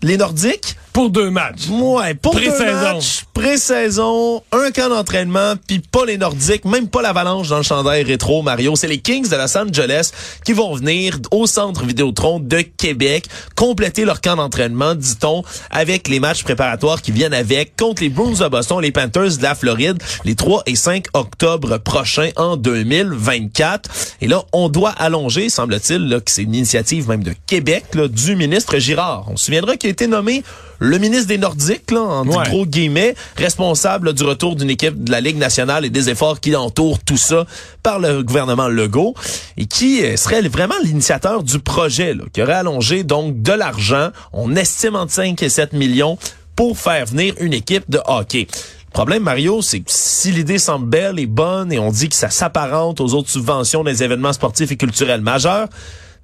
les 0.00 0.16
Nordiques, 0.16 0.76
Pour 0.98 1.10
deux 1.10 1.30
matchs. 1.30 1.68
Ouais, 1.70 2.14
pour 2.14 2.34
deux 2.34 2.40
Pré-saison. 2.40 2.94
matchs, 2.94 3.24
pré-saison, 3.32 4.42
un 4.50 4.72
camp 4.72 4.88
d'entraînement, 4.88 5.54
puis 5.68 5.78
pas 5.78 6.04
les 6.04 6.18
Nordiques, 6.18 6.64
même 6.64 6.88
pas 6.88 7.02
l'Avalanche 7.02 7.48
dans 7.48 7.58
le 7.58 7.62
chandail 7.62 8.02
rétro, 8.02 8.42
Mario. 8.42 8.74
C'est 8.74 8.88
les 8.88 8.98
Kings 8.98 9.28
de 9.28 9.36
Los 9.36 9.56
Angeles 9.56 10.10
qui 10.44 10.54
vont 10.54 10.74
venir 10.74 11.16
au 11.30 11.46
Centre 11.46 11.84
Vidéotron 11.84 12.40
de 12.40 12.62
Québec 12.62 13.28
compléter 13.54 14.04
leur 14.04 14.20
camp 14.20 14.34
d'entraînement, 14.34 14.96
dit-on, 14.96 15.44
avec 15.70 16.08
les 16.08 16.18
matchs 16.18 16.42
préparatoires 16.42 17.00
qui 17.00 17.12
viennent 17.12 17.32
avec 17.32 17.76
contre 17.76 18.02
les 18.02 18.08
Bruins 18.08 18.32
de 18.32 18.48
Boston, 18.48 18.80
les 18.80 18.90
Panthers 18.90 19.36
de 19.36 19.42
la 19.44 19.54
Floride, 19.54 20.02
les 20.24 20.34
3 20.34 20.64
et 20.66 20.74
5 20.74 21.04
octobre 21.14 21.78
prochains 21.78 22.30
en 22.34 22.56
2024. 22.56 23.88
Et 24.20 24.26
là, 24.26 24.42
on 24.52 24.68
doit 24.68 24.90
allonger, 24.98 25.48
semble-t-il, 25.48 26.08
là, 26.08 26.18
que 26.18 26.32
c'est 26.32 26.42
une 26.42 26.56
initiative 26.56 27.08
même 27.08 27.22
de 27.22 27.34
Québec, 27.46 27.84
là, 27.94 28.08
du 28.08 28.34
ministre 28.34 28.78
Girard. 28.78 29.26
On 29.28 29.36
se 29.36 29.44
souviendra 29.44 29.76
qu'il 29.76 29.90
a 29.90 29.92
été 29.92 30.08
nommé 30.08 30.42
le 30.80 30.98
ministre 30.98 31.26
des 31.26 31.38
Nordiques, 31.38 31.90
là, 31.90 32.00
en 32.00 32.26
Ouais. 32.26 32.44
gros 32.48 32.66
guillemets, 32.66 33.14
responsable 33.36 34.06
là, 34.08 34.12
du 34.12 34.22
retour 34.24 34.54
d'une 34.56 34.70
équipe 34.70 35.02
de 35.02 35.10
la 35.10 35.20
Ligue 35.20 35.36
nationale 35.38 35.84
et 35.84 35.90
des 35.90 36.08
efforts 36.10 36.40
qui 36.40 36.54
entourent 36.54 37.00
tout 37.00 37.16
ça 37.16 37.46
par 37.82 37.98
le 37.98 38.22
gouvernement 38.22 38.68
Legault, 38.68 39.14
et 39.56 39.66
qui 39.66 40.04
euh, 40.04 40.16
serait 40.16 40.42
vraiment 40.42 40.74
l'initiateur 40.84 41.42
du 41.42 41.58
projet, 41.58 42.14
là, 42.14 42.24
qui 42.32 42.42
aurait 42.42 42.52
allongé 42.54 43.02
donc 43.04 43.42
de 43.42 43.52
l'argent, 43.52 44.10
on 44.32 44.54
estime 44.56 44.94
entre 44.96 45.12
5 45.12 45.42
et 45.42 45.48
7 45.48 45.72
millions, 45.72 46.18
pour 46.54 46.78
faire 46.78 47.06
venir 47.06 47.34
une 47.40 47.52
équipe 47.54 47.84
de 47.88 48.00
hockey. 48.06 48.46
Le 48.86 48.92
problème, 48.92 49.22
Mario, 49.22 49.62
c'est 49.62 49.80
que 49.80 49.84
si 49.88 50.32
l'idée 50.32 50.58
semble 50.58 50.88
belle 50.88 51.18
et 51.20 51.26
bonne 51.26 51.72
et 51.72 51.78
on 51.78 51.90
dit 51.92 52.08
que 52.08 52.16
ça 52.16 52.30
s'apparente 52.30 53.00
aux 53.00 53.14
autres 53.14 53.30
subventions 53.30 53.84
des 53.84 54.02
événements 54.02 54.32
sportifs 54.32 54.72
et 54.72 54.76
culturels 54.76 55.20
majeurs, 55.20 55.68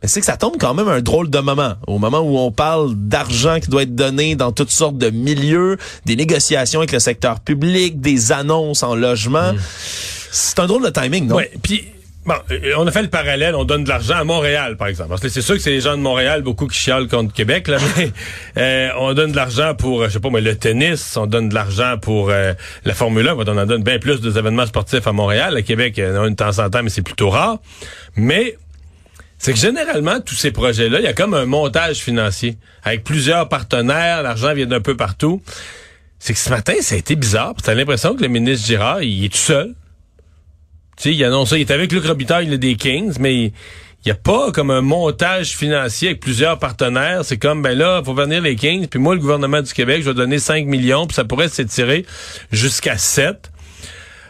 c'est 0.06 0.20
que 0.20 0.26
ça 0.26 0.36
tombe 0.36 0.56
quand 0.58 0.74
même 0.74 0.88
un 0.88 1.00
drôle 1.00 1.30
de 1.30 1.38
moment. 1.38 1.74
Au 1.86 1.98
moment 1.98 2.20
où 2.20 2.38
on 2.38 2.50
parle 2.50 2.94
d'argent 2.94 3.60
qui 3.60 3.68
doit 3.68 3.82
être 3.82 3.94
donné 3.94 4.36
dans 4.36 4.52
toutes 4.52 4.70
sortes 4.70 4.98
de 4.98 5.10
milieux, 5.10 5.76
des 6.04 6.16
négociations 6.16 6.80
avec 6.80 6.92
le 6.92 7.00
secteur 7.00 7.40
public, 7.40 8.00
des 8.00 8.32
annonces 8.32 8.82
en 8.82 8.94
logement. 8.94 9.52
C'est 10.30 10.58
un 10.58 10.66
drôle 10.66 10.84
de 10.84 10.90
timing, 10.90 11.28
non? 11.28 11.36
Ouais, 11.36 11.50
puis 11.62 11.84
bon, 12.26 12.34
euh, 12.50 12.72
on 12.76 12.86
a 12.86 12.90
fait 12.90 13.02
le 13.02 13.08
parallèle, 13.08 13.54
on 13.54 13.64
donne 13.64 13.84
de 13.84 13.88
l'argent 13.88 14.16
à 14.16 14.24
Montréal, 14.24 14.76
par 14.76 14.88
exemple. 14.88 15.10
Parce 15.10 15.20
que 15.20 15.28
c'est 15.28 15.42
sûr 15.42 15.54
que 15.54 15.60
c'est 15.60 15.70
les 15.70 15.80
gens 15.80 15.96
de 15.96 16.02
Montréal, 16.02 16.42
beaucoup 16.42 16.66
qui 16.66 16.78
chialent 16.78 17.08
contre 17.08 17.32
Québec, 17.32 17.68
là, 17.68 17.78
mais 17.96 18.10
euh, 18.56 18.88
on 18.98 19.14
donne 19.14 19.30
de 19.30 19.36
l'argent 19.36 19.74
pour, 19.74 20.02
euh, 20.02 20.08
je 20.08 20.14
sais 20.14 20.20
pas 20.20 20.30
moi, 20.30 20.40
le 20.40 20.56
tennis, 20.56 21.16
on 21.16 21.26
donne 21.26 21.48
de 21.48 21.54
l'argent 21.54 21.96
pour 22.00 22.30
euh, 22.30 22.52
la 22.84 22.94
Formule 22.94 23.28
1, 23.28 23.34
on 23.34 23.58
en 23.58 23.66
donne 23.66 23.82
bien 23.82 23.98
plus 23.98 24.20
des 24.20 24.38
événements 24.38 24.66
sportifs 24.66 25.06
à 25.06 25.12
Montréal. 25.12 25.56
À 25.56 25.62
Québec, 25.62 26.00
en 26.00 26.22
a 26.22 26.26
une 26.26 26.30
de 26.30 26.36
temps 26.36 26.58
en 26.58 26.68
temps, 26.68 26.82
mais 26.82 26.90
c'est 26.90 27.02
plutôt 27.02 27.30
rare. 27.30 27.58
Mais 28.16 28.56
c'est 29.38 29.52
que 29.52 29.58
généralement, 29.58 30.20
tous 30.20 30.34
ces 30.34 30.50
projets-là, 30.50 31.00
il 31.00 31.04
y 31.04 31.08
a 31.08 31.12
comme 31.12 31.34
un 31.34 31.46
montage 31.46 31.98
financier 31.98 32.56
avec 32.82 33.04
plusieurs 33.04 33.48
partenaires, 33.48 34.22
l'argent 34.22 34.54
vient 34.54 34.66
d'un 34.66 34.80
peu 34.80 34.96
partout. 34.96 35.42
C'est 36.18 36.32
que 36.32 36.38
ce 36.38 36.50
matin, 36.50 36.74
ça 36.80 36.94
a 36.94 36.98
été 36.98 37.16
bizarre. 37.16 37.54
Tu 37.62 37.68
as 37.68 37.74
l'impression 37.74 38.16
que 38.16 38.22
le 38.22 38.28
ministre 38.28 38.66
Girard, 38.66 39.02
il 39.02 39.24
est 39.24 39.28
tout 39.28 39.36
seul. 39.36 39.74
Tu 40.96 41.02
sais, 41.02 41.14
il 41.14 41.24
annonce 41.24 41.50
ça, 41.50 41.58
il 41.58 41.62
est 41.62 41.70
avec 41.70 41.92
Luc 41.92 42.04
Robitaille, 42.04 42.46
il 42.46 42.52
est 42.52 42.58
des 42.58 42.76
Kings, 42.76 43.14
mais 43.18 43.34
il 43.44 43.52
n'y 44.06 44.12
a 44.12 44.14
pas 44.14 44.52
comme 44.52 44.70
un 44.70 44.80
montage 44.80 45.56
financier 45.56 46.08
avec 46.08 46.20
plusieurs 46.20 46.58
partenaires. 46.58 47.24
C'est 47.24 47.38
comme, 47.38 47.62
ben 47.62 47.76
là, 47.76 48.02
faut 48.04 48.14
venir 48.14 48.42
les 48.42 48.54
Kings, 48.54 48.86
puis 48.86 48.98
moi, 49.00 49.14
le 49.14 49.20
gouvernement 49.20 49.60
du 49.60 49.72
Québec, 49.72 50.02
je 50.02 50.10
vais 50.10 50.14
donner 50.14 50.38
5 50.38 50.66
millions, 50.66 51.06
puis 51.06 51.14
ça 51.14 51.24
pourrait 51.24 51.48
s'étirer 51.48 52.06
jusqu'à 52.52 52.96
7. 52.96 53.50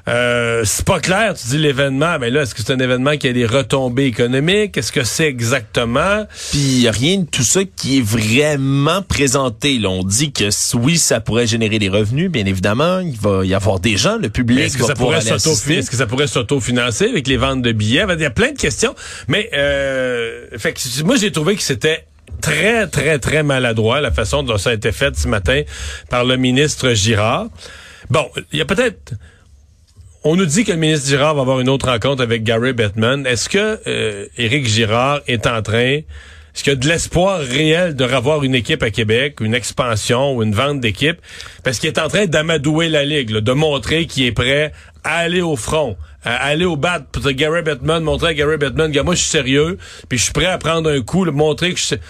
Euh, 0.06 0.62
c'est 0.66 0.84
pas 0.84 1.00
clair, 1.00 1.34
tu 1.34 1.48
dis 1.48 1.58
l'événement, 1.58 2.18
mais 2.18 2.28
là, 2.28 2.42
est-ce 2.42 2.54
que 2.54 2.60
c'est 2.62 2.72
un 2.72 2.78
événement 2.78 3.16
qui 3.16 3.26
a 3.26 3.32
des 3.32 3.46
retombées 3.46 4.04
économiques? 4.04 4.76
Est-ce 4.76 4.92
que 4.92 5.02
c'est 5.02 5.26
exactement? 5.26 6.26
Puis 6.50 6.58
il 6.58 6.80
y 6.82 6.88
a 6.88 6.90
rien 6.90 7.20
de 7.20 7.24
tout 7.24 7.42
ça 7.42 7.60
qui 7.64 7.98
est 7.98 8.02
vraiment 8.02 9.00
présenté. 9.00 9.78
Là, 9.78 9.88
on 9.88 10.04
dit 10.04 10.32
que 10.32 10.50
oui, 10.76 10.98
ça 10.98 11.20
pourrait 11.20 11.46
générer 11.46 11.78
des 11.78 11.88
revenus, 11.88 12.30
bien 12.30 12.44
évidemment. 12.44 12.98
Il 13.00 13.18
va 13.18 13.46
y 13.46 13.54
avoir 13.54 13.80
des 13.80 13.96
gens, 13.96 14.18
le 14.18 14.28
public 14.28 14.58
Est-ce 14.58 14.76
que, 14.76 14.82
est-ce 15.72 15.90
que 15.90 15.96
ça 15.96 16.06
pourrait 16.06 16.26
s'autofinancer 16.26 17.08
avec 17.08 17.26
les 17.26 17.38
ventes 17.38 17.62
de 17.62 17.72
billets? 17.72 18.04
Il 18.10 18.20
y 18.20 18.26
a 18.26 18.30
plein 18.30 18.52
de 18.52 18.58
questions. 18.58 18.94
Mais 19.28 19.48
euh, 19.54 20.48
fait 20.58 20.74
que, 20.74 21.02
moi, 21.02 21.16
j'ai 21.16 21.32
trouvé 21.32 21.56
que 21.56 21.62
c'était 21.62 22.04
très, 22.42 22.86
très, 22.88 23.18
très 23.18 23.42
maladroit 23.42 24.02
la 24.02 24.10
façon 24.10 24.42
dont 24.42 24.58
ça 24.58 24.70
a 24.70 24.74
été 24.74 24.92
fait 24.92 25.16
ce 25.16 25.28
matin 25.28 25.62
par 26.10 26.26
le 26.26 26.36
ministre 26.36 26.92
Girard. 26.92 27.46
Bon, 28.10 28.28
il 28.52 28.58
y 28.58 28.60
a 28.60 28.66
peut-être... 28.66 29.14
On 30.26 30.36
nous 30.36 30.46
dit 30.46 30.64
que 30.64 30.72
le 30.72 30.78
ministre 30.78 31.06
Girard 31.06 31.34
va 31.34 31.42
avoir 31.42 31.60
une 31.60 31.68
autre 31.68 31.86
rencontre 31.86 32.22
avec 32.22 32.44
Gary 32.44 32.72
Bettman. 32.72 33.26
Est-ce 33.26 33.50
que 33.50 33.78
euh, 33.86 34.24
Éric 34.38 34.66
Girard 34.66 35.20
est 35.26 35.46
en 35.46 35.60
train... 35.60 35.98
Est-ce 35.98 36.62
qu'il 36.64 36.72
y 36.72 36.76
a 36.76 36.78
de 36.78 36.88
l'espoir 36.88 37.40
réel 37.40 37.94
de 37.94 38.04
revoir 38.04 38.42
une 38.42 38.54
équipe 38.54 38.82
à 38.82 38.90
Québec, 38.90 39.40
une 39.42 39.52
expansion 39.52 40.34
ou 40.34 40.42
une 40.42 40.54
vente 40.54 40.80
d'équipe? 40.80 41.18
Parce 41.62 41.78
qu'il 41.78 41.88
est 41.88 41.98
en 41.98 42.08
train 42.08 42.24
d'amadouer 42.24 42.88
la 42.88 43.04
Ligue, 43.04 43.32
de 43.32 43.52
montrer 43.52 44.06
qu'il 44.06 44.24
est 44.24 44.32
prêt 44.32 44.72
à 45.02 45.18
aller 45.18 45.42
au 45.42 45.56
front, 45.56 45.98
à 46.24 46.36
aller 46.36 46.64
au 46.64 46.76
bat. 46.76 47.00
Pour 47.00 47.30
Gary 47.30 47.60
Bettman, 47.60 48.02
montrer 48.02 48.28
à 48.28 48.34
Gary 48.34 48.56
Bettman, 48.56 48.90
gars, 48.92 49.02
moi 49.02 49.14
je 49.14 49.20
suis 49.20 49.28
sérieux, 49.28 49.76
puis 50.08 50.16
je 50.16 50.24
suis 50.24 50.32
prêt 50.32 50.46
à 50.46 50.56
prendre 50.56 50.88
un 50.88 51.02
coup, 51.02 51.26
le 51.26 51.32
montrer 51.32 51.74
que 51.74 51.80
je 51.80 51.84
sais... 51.84 52.00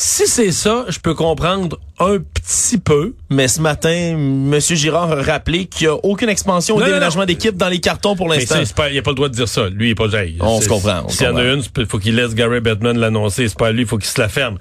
Si 0.00 0.28
c'est 0.28 0.52
ça, 0.52 0.84
je 0.86 1.00
peux 1.00 1.14
comprendre 1.14 1.76
un 1.98 2.18
petit 2.18 2.78
peu. 2.78 3.14
Mais 3.30 3.48
ce 3.48 3.60
matin, 3.60 3.90
M. 3.90 4.56
Girard 4.60 5.10
a 5.10 5.22
rappelé 5.22 5.66
qu'il 5.66 5.88
n'y 5.88 5.92
a 5.92 5.96
aucune 6.04 6.28
expansion 6.28 6.76
Non, 6.76 6.82
non, 6.82 6.86
déménagement 6.86 7.26
d'équipe 7.26 7.56
dans 7.56 7.68
les 7.68 7.80
cartons 7.80 8.14
pour 8.14 8.28
l'instant. 8.28 8.60
il 8.60 8.98
a 8.98 9.02
pas 9.02 9.10
le 9.10 9.14
droit 9.16 9.28
de 9.28 9.34
dire 9.34 9.48
ça. 9.48 9.68
Lui, 9.68 9.88
il 9.88 9.90
est 9.90 9.94
pas 9.96 10.06
hey, 10.12 10.36
On 10.38 10.60
se 10.60 10.68
comprend, 10.68 11.08
S'il 11.08 11.26
y 11.26 11.28
en 11.28 11.34
a 11.34 11.42
une, 11.42 11.64
il 11.76 11.86
faut 11.86 11.98
qu'il 11.98 12.14
laisse 12.14 12.36
Gary 12.36 12.60
Bettman 12.60 12.96
l'annoncer. 12.96 13.48
C'est 13.48 13.58
pas 13.58 13.66
à 13.66 13.72
lui, 13.72 13.82
il 13.82 13.88
faut 13.88 13.98
qu'il 13.98 14.08
se 14.08 14.20
la 14.20 14.28
ferme. 14.28 14.58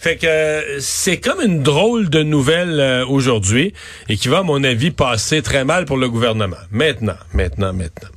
Fait 0.00 0.16
que 0.16 0.26
euh, 0.26 0.80
c'est 0.80 1.18
comme 1.18 1.42
une 1.42 1.62
drôle 1.62 2.08
de 2.08 2.22
nouvelle 2.22 2.80
euh, 2.80 3.04
aujourd'hui 3.06 3.74
et 4.08 4.16
qui 4.16 4.28
va, 4.28 4.38
à 4.38 4.42
mon 4.42 4.64
avis, 4.64 4.90
passer 4.90 5.42
très 5.42 5.66
mal 5.66 5.84
pour 5.84 5.98
le 5.98 6.08
gouvernement. 6.08 6.56
Maintenant, 6.70 7.18
maintenant, 7.34 7.74
maintenant. 7.74 8.08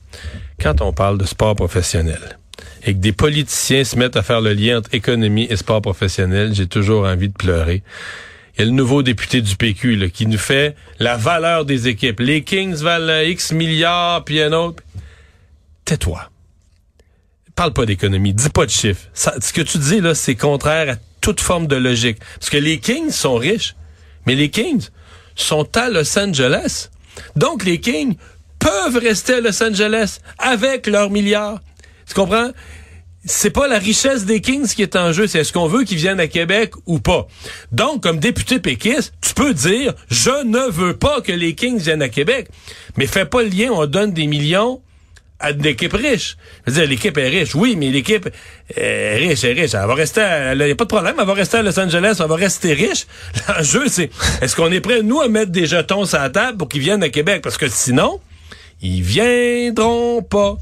Quand 0.58 0.80
on 0.80 0.94
parle 0.94 1.18
de 1.18 1.26
sport 1.26 1.54
professionnel 1.58 2.38
et 2.84 2.94
que 2.94 3.00
des 3.00 3.12
politiciens 3.12 3.84
se 3.84 3.96
mettent 3.96 4.16
à 4.16 4.24
faire 4.24 4.42
le 4.42 4.54
lien 4.54 4.80
entre 4.80 4.94
économie 4.94 5.48
et 5.50 5.56
sport 5.56 5.82
professionnel, 5.82 6.54
j'ai 6.54 6.68
toujours 6.68 7.06
envie 7.06 7.30
de 7.30 7.34
pleurer. 7.34 7.84
Il 8.56 8.60
y 8.60 8.64
a 8.64 8.66
le 8.66 8.72
nouveau 8.72 9.04
député 9.04 9.42
du 9.42 9.56
PQ 9.56 9.96
là, 9.96 10.10
qui 10.10 10.26
nous 10.26 10.38
fait 10.38 10.76
la 11.00 11.16
valeur 11.16 11.66
des 11.66 11.88
équipes. 11.88 12.20
Les 12.20 12.44
Kings 12.44 12.76
valent 12.76 13.22
X 13.22 13.54
milliards, 13.54 14.24
puis 14.26 14.42
un 14.42 14.52
autre. 14.52 14.84
Tais-toi. 15.86 16.30
Parle 17.56 17.74
pas 17.74 17.86
d'économie, 17.86 18.34
dis 18.34 18.50
pas 18.50 18.66
de 18.66 18.72
chiffres. 18.72 19.08
Ce 19.14 19.54
que 19.54 19.62
tu 19.62 19.78
dis 19.78 20.02
là, 20.02 20.16
c'est 20.16 20.36
contraire 20.36 20.94
à 20.94 20.96
toute 21.22 21.40
forme 21.40 21.68
de 21.68 21.76
logique. 21.76 22.18
Parce 22.40 22.50
que 22.50 22.58
les 22.58 22.80
Kings 22.80 23.12
sont 23.12 23.36
riches, 23.36 23.76
mais 24.26 24.36
les 24.36 24.50
Kings 24.50 24.88
sont 25.36 25.78
à 25.78 25.90
Los 25.90 26.18
Angeles. 26.18 26.90
Donc 27.36 27.64
les 27.64 27.80
Kings 27.80 28.16
peuvent 28.60 28.98
rester 28.98 29.36
à 29.36 29.42
Los 29.42 29.62
Angeles 29.64 30.20
avec 30.38 30.88
leurs 30.88 31.10
milliards. 31.10 31.60
Tu 32.08 32.14
comprends? 32.14 32.52
c'est 33.26 33.52
pas 33.52 33.68
la 33.68 33.78
richesse 33.78 34.26
des 34.26 34.42
Kings 34.42 34.68
qui 34.68 34.82
est 34.82 34.96
en 34.96 35.12
jeu, 35.12 35.28
c'est 35.28 35.40
est-ce 35.40 35.54
qu'on 35.54 35.68
veut 35.68 35.84
qu'ils 35.84 35.98
viennent 35.98 36.20
à 36.20 36.28
Québec 36.28 36.74
ou 36.88 37.00
pas. 37.00 37.28
Donc, 37.72 38.02
comme 38.02 38.20
député 38.20 38.60
péquiste, 38.60 39.14
tu 39.22 39.34
peux 39.34 39.54
dire, 39.54 39.94
je 40.10 40.44
ne 40.44 40.72
veux 40.72 40.96
pas 40.98 41.22
que 41.22 41.32
les 41.32 41.54
Kings 41.54 41.80
viennent 41.80 42.02
à 42.02 42.10
Québec, 42.10 42.48
mais 42.98 43.06
fais 43.06 43.26
pas 43.26 43.44
le 43.44 43.50
lien, 43.50 43.70
on 43.72 43.86
donne 43.86 44.12
des 44.12 44.26
millions 44.26 44.82
à 45.40 45.52
une 45.52 45.66
équipe 45.66 45.94
riche. 45.94 46.38
Je 46.66 46.72
veux 46.72 46.80
dire, 46.80 46.90
l'équipe 46.90 47.18
est 47.18 47.28
riche, 47.28 47.56
oui, 47.56 47.76
mais 47.76 47.90
l'équipe 47.90 48.30
est 48.76 49.18
riche, 49.18 49.44
est 49.44 49.54
riche. 49.54 49.74
Elle 49.74 49.88
va 49.88 49.96
rester, 49.96 50.22
n'y 50.56 50.72
a 50.72 50.76
pas 50.76 50.84
de 50.84 50.90
problème, 50.90 51.16
elle 51.20 51.26
va 51.26 51.34
rester 51.34 51.58
à 51.58 51.64
Los 51.64 51.80
Angeles, 51.80 52.18
elle 52.20 52.28
va 52.28 52.36
rester 52.36 52.74
riche. 52.74 53.06
L'enjeu, 53.48 53.88
c'est, 53.88 54.10
est-ce 54.42 54.56
qu'on 54.56 54.72
est 54.72 54.82
prêt, 54.82 55.04
nous, 55.04 55.22
à 55.22 55.28
mettre 55.28 55.52
des 55.52 55.68
jetons 55.68 56.06
sur 56.06 56.20
la 56.20 56.30
table 56.30 56.58
pour 56.58 56.70
qu'ils 56.70 56.82
viennent 56.82 57.04
à 57.04 57.10
Québec? 57.10 57.42
Parce 57.44 57.58
que 57.58 57.68
sinon, 57.70 58.20
ils 58.82 59.02
viendront 59.02 60.24
pas. 60.24 60.58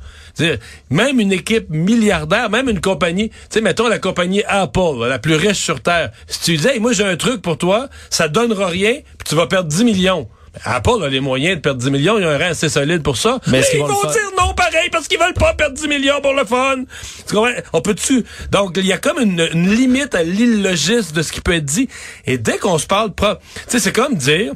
Même 0.90 1.20
une 1.20 1.32
équipe 1.32 1.70
milliardaire, 1.70 2.50
même 2.50 2.70
une 2.70 2.82
compagnie, 2.82 3.30
tu 3.30 3.36
sais, 3.50 3.62
mettons 3.62 3.88
la 3.88 4.00
compagnie 4.00 4.44
Apple, 4.48 5.06
la 5.08 5.20
plus 5.20 5.36
riche 5.36 5.58
sur 5.58 5.82
Terre. 5.82 6.12
Si 6.28 6.42
tu 6.42 6.58
disais, 6.58 6.76
hey, 6.76 6.80
moi 6.80 6.94
j'ai 6.94 7.06
un 7.06 7.18
truc 7.18 7.42
pour 7.42 7.58
toi, 7.58 7.88
ça 8.10 8.28
donnera 8.28 8.68
rien, 8.68 8.94
puis 8.94 9.28
tu 9.28 9.36
vas 9.36 9.48
perdre 9.48 9.70
10 9.70 9.84
millions. 9.84 10.28
Apple 10.64 11.04
a 11.04 11.10
les 11.10 11.20
moyens 11.20 11.58
de 11.58 11.62
perdre 11.62 11.80
10 11.80 11.92
millions, 11.92 12.18
ils 12.18 12.26
ont 12.26 12.30
un 12.30 12.38
rang 12.38 12.50
assez 12.50 12.70
solide 12.70 13.04
pour 13.04 13.18
ça. 13.18 13.40
Mais 13.48 13.62
ils 13.74 13.80
vont 13.80 13.88
dire 13.88 14.32
non 14.38 14.54
pareil 14.54 14.90
parce 14.92 15.08
qu'ils 15.08 15.20
veulent 15.20 15.34
pas 15.34 15.54
perdre 15.54 15.76
10 15.76 15.88
millions 15.88 16.22
pour 16.22 16.34
le 16.34 16.44
fun. 16.44 16.84
Tu 17.28 17.36
comprends? 17.36 17.54
On 17.74 17.82
peut-tu? 17.82 18.26
Donc, 18.52 18.76
il 18.78 18.86
y 18.86 18.94
a 18.94 18.98
comme 18.98 19.20
une, 19.20 19.48
une 19.54 19.70
limite 19.74 20.16
à 20.16 20.24
l'illogisme 20.24 21.16
de 21.16 21.22
ce 21.22 21.32
qui 21.32 21.42
peut 21.42 21.54
être 21.54 21.66
dit. 21.66 21.88
Et 22.26 22.38
dès 22.38 22.58
qu'on 22.58 22.78
se 22.78 22.88
parle 22.88 23.14
propre, 23.14 23.42
tu 23.56 23.62
sais, 23.68 23.80
c'est 23.80 23.94
comme 23.94 24.16
dire, 24.16 24.54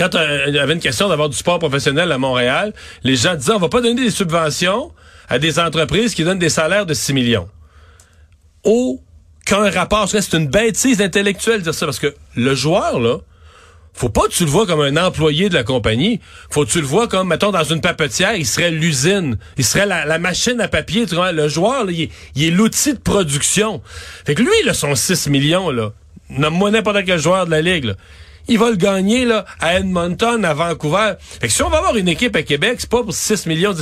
quand 0.00 0.14
euh, 0.14 0.46
il 0.48 0.54
y 0.54 0.58
avait 0.58 0.72
une 0.72 0.80
question 0.80 1.10
d'avoir 1.10 1.28
du 1.28 1.36
sport 1.36 1.58
professionnel 1.58 2.10
à 2.10 2.16
Montréal, 2.16 2.72
les 3.04 3.16
gens 3.16 3.34
disaient 3.34 3.52
on 3.52 3.58
va 3.58 3.68
pas 3.68 3.82
donner 3.82 4.02
des 4.02 4.10
subventions 4.10 4.92
à 5.28 5.38
des 5.38 5.58
entreprises 5.58 6.14
qui 6.14 6.24
donnent 6.24 6.38
des 6.38 6.48
salaires 6.48 6.86
de 6.86 6.94
6 6.94 7.12
millions. 7.12 7.48
Aucun 8.64 9.70
rapport. 9.70 10.08
C'est 10.08 10.32
une 10.32 10.48
bêtise 10.48 11.02
intellectuelle 11.02 11.58
de 11.58 11.64
dire 11.64 11.74
ça 11.74 11.84
parce 11.84 11.98
que 11.98 12.14
le 12.34 12.54
joueur, 12.54 12.98
là, 12.98 13.18
faut 13.92 14.08
pas 14.08 14.22
que 14.22 14.32
tu 14.32 14.44
le 14.46 14.50
vois 14.50 14.66
comme 14.66 14.80
un 14.80 14.96
employé 14.96 15.50
de 15.50 15.54
la 15.54 15.64
compagnie. 15.64 16.20
Faut 16.48 16.64
que 16.64 16.70
tu 16.70 16.80
le 16.80 16.86
vois 16.86 17.06
comme, 17.06 17.28
mettons, 17.28 17.50
dans 17.50 17.64
une 17.64 17.82
papetière, 17.82 18.34
il 18.34 18.46
serait 18.46 18.70
l'usine. 18.70 19.36
Il 19.58 19.64
serait 19.64 19.84
la, 19.84 20.18
machine 20.18 20.60
à 20.62 20.68
papier. 20.68 21.04
Tu 21.04 21.14
comprends? 21.14 21.32
Le 21.32 21.46
joueur, 21.48 21.84
là, 21.84 21.92
il, 21.92 22.02
est- 22.02 22.10
il 22.36 22.44
est 22.44 22.50
l'outil 22.50 22.94
de 22.94 22.98
production. 22.98 23.82
Fait 24.24 24.34
que 24.34 24.40
lui, 24.42 24.50
là, 24.64 24.72
son 24.72 24.94
6 24.94 25.28
millions, 25.28 25.70
là, 25.70 25.92
nomme-moi 26.30 26.70
n'importe 26.70 27.04
quel 27.04 27.18
joueur 27.18 27.44
de 27.44 27.50
la 27.50 27.60
Ligue, 27.60 27.84
là. 27.84 27.94
Il 28.50 28.58
va 28.58 28.68
le 28.68 28.76
gagner 28.76 29.24
là, 29.24 29.46
à 29.60 29.78
Edmonton, 29.78 30.44
à 30.44 30.52
Vancouver. 30.52 31.12
Fait 31.40 31.46
que 31.46 31.52
si 31.52 31.62
on 31.62 31.70
va 31.70 31.78
avoir 31.78 31.96
une 31.96 32.08
équipe 32.08 32.34
à 32.36 32.42
Québec, 32.42 32.76
c'est 32.80 32.90
pas 32.90 33.02
pour 33.02 33.14
6 33.14 33.46
millions. 33.46 33.74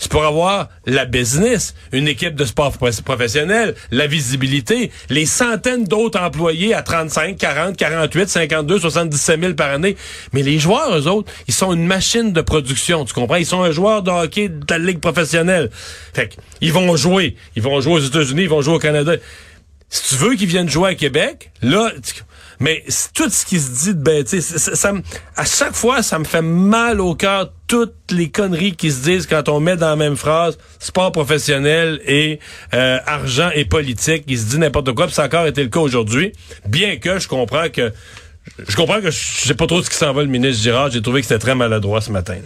C'est 0.00 0.10
pour 0.10 0.24
avoir 0.24 0.68
la 0.86 1.06
business, 1.06 1.74
une 1.92 2.06
équipe 2.06 2.34
de 2.36 2.44
sport 2.44 2.70
pro- 2.72 2.88
professionnel, 3.04 3.74
la 3.90 4.06
visibilité, 4.06 4.92
les 5.08 5.26
centaines 5.26 5.84
d'autres 5.84 6.20
employés 6.20 6.72
à 6.74 6.82
35, 6.82 7.36
40, 7.36 7.76
48, 7.76 8.28
52, 8.28 8.78
77 8.78 9.40
000 9.40 9.54
par 9.54 9.70
année. 9.70 9.96
Mais 10.32 10.42
les 10.42 10.58
joueurs, 10.60 10.96
eux 10.96 11.08
autres, 11.08 11.32
ils 11.48 11.54
sont 11.54 11.72
une 11.72 11.86
machine 11.86 12.32
de 12.32 12.40
production, 12.40 13.04
tu 13.04 13.12
comprends? 13.14 13.36
Ils 13.36 13.46
sont 13.46 13.62
un 13.62 13.72
joueur 13.72 14.02
de 14.04 14.10
hockey 14.12 14.48
de 14.48 14.64
la 14.70 14.78
ligue 14.78 15.00
professionnelle. 15.00 15.68
Fait 16.14 16.28
que, 16.28 16.34
ils 16.60 16.72
vont 16.72 16.94
jouer. 16.96 17.34
Ils 17.56 17.62
vont 17.62 17.80
jouer 17.80 17.94
aux 17.94 17.98
États-Unis, 18.00 18.42
ils 18.42 18.48
vont 18.48 18.62
jouer 18.62 18.74
au 18.74 18.78
Canada. 18.80 19.12
Si 19.90 20.10
tu 20.16 20.22
veux 20.22 20.34
qu'ils 20.36 20.48
viennent 20.48 20.68
jouer 20.68 20.90
à 20.90 20.94
Québec, 20.94 21.50
là, 21.62 21.90
tu- 22.04 22.22
Mais 22.60 22.84
tout 23.14 23.28
ce 23.28 23.46
qui 23.46 23.60
se 23.60 23.84
dit 23.84 23.94
de 23.94 24.02
ben, 24.02 24.24
tu 24.24 24.40
sais, 24.40 24.58
ça, 24.58 24.92
à 25.36 25.44
chaque 25.44 25.74
fois, 25.74 26.02
ça 26.02 26.18
me 26.18 26.24
fait 26.24 26.42
mal 26.42 27.00
au 27.00 27.14
cœur 27.14 27.52
toutes 27.66 27.94
les 28.10 28.30
conneries 28.30 28.74
qui 28.74 28.90
se 28.90 29.02
disent 29.02 29.26
quand 29.26 29.48
on 29.48 29.60
met 29.60 29.76
dans 29.76 29.90
la 29.90 29.96
même 29.96 30.16
phrase 30.16 30.58
sport 30.78 31.12
professionnel 31.12 32.00
et 32.06 32.40
euh, 32.74 32.98
argent 33.06 33.50
et 33.54 33.64
politique. 33.64 34.24
Il 34.26 34.38
se 34.38 34.46
dit 34.46 34.58
n'importe 34.58 34.92
quoi, 34.92 35.06
puis 35.06 35.14
ça 35.14 35.24
a 35.24 35.26
encore 35.26 35.46
été 35.46 35.62
le 35.62 35.68
cas 35.68 35.80
aujourd'hui. 35.80 36.32
Bien 36.66 36.96
que 36.96 37.18
je 37.18 37.28
comprends 37.28 37.68
que 37.68 37.92
je 38.66 38.76
comprends 38.76 39.00
que 39.00 39.10
je 39.10 39.46
sais 39.46 39.54
pas 39.54 39.66
trop 39.66 39.82
ce 39.82 39.90
qui 39.90 39.96
s'en 39.96 40.12
va 40.12 40.22
le 40.22 40.28
ministre 40.28 40.62
Girard. 40.62 40.90
J'ai 40.90 41.02
trouvé 41.02 41.20
que 41.20 41.26
c'était 41.26 41.38
très 41.38 41.54
maladroit 41.54 42.00
ce 42.00 42.10
matin. 42.10 42.36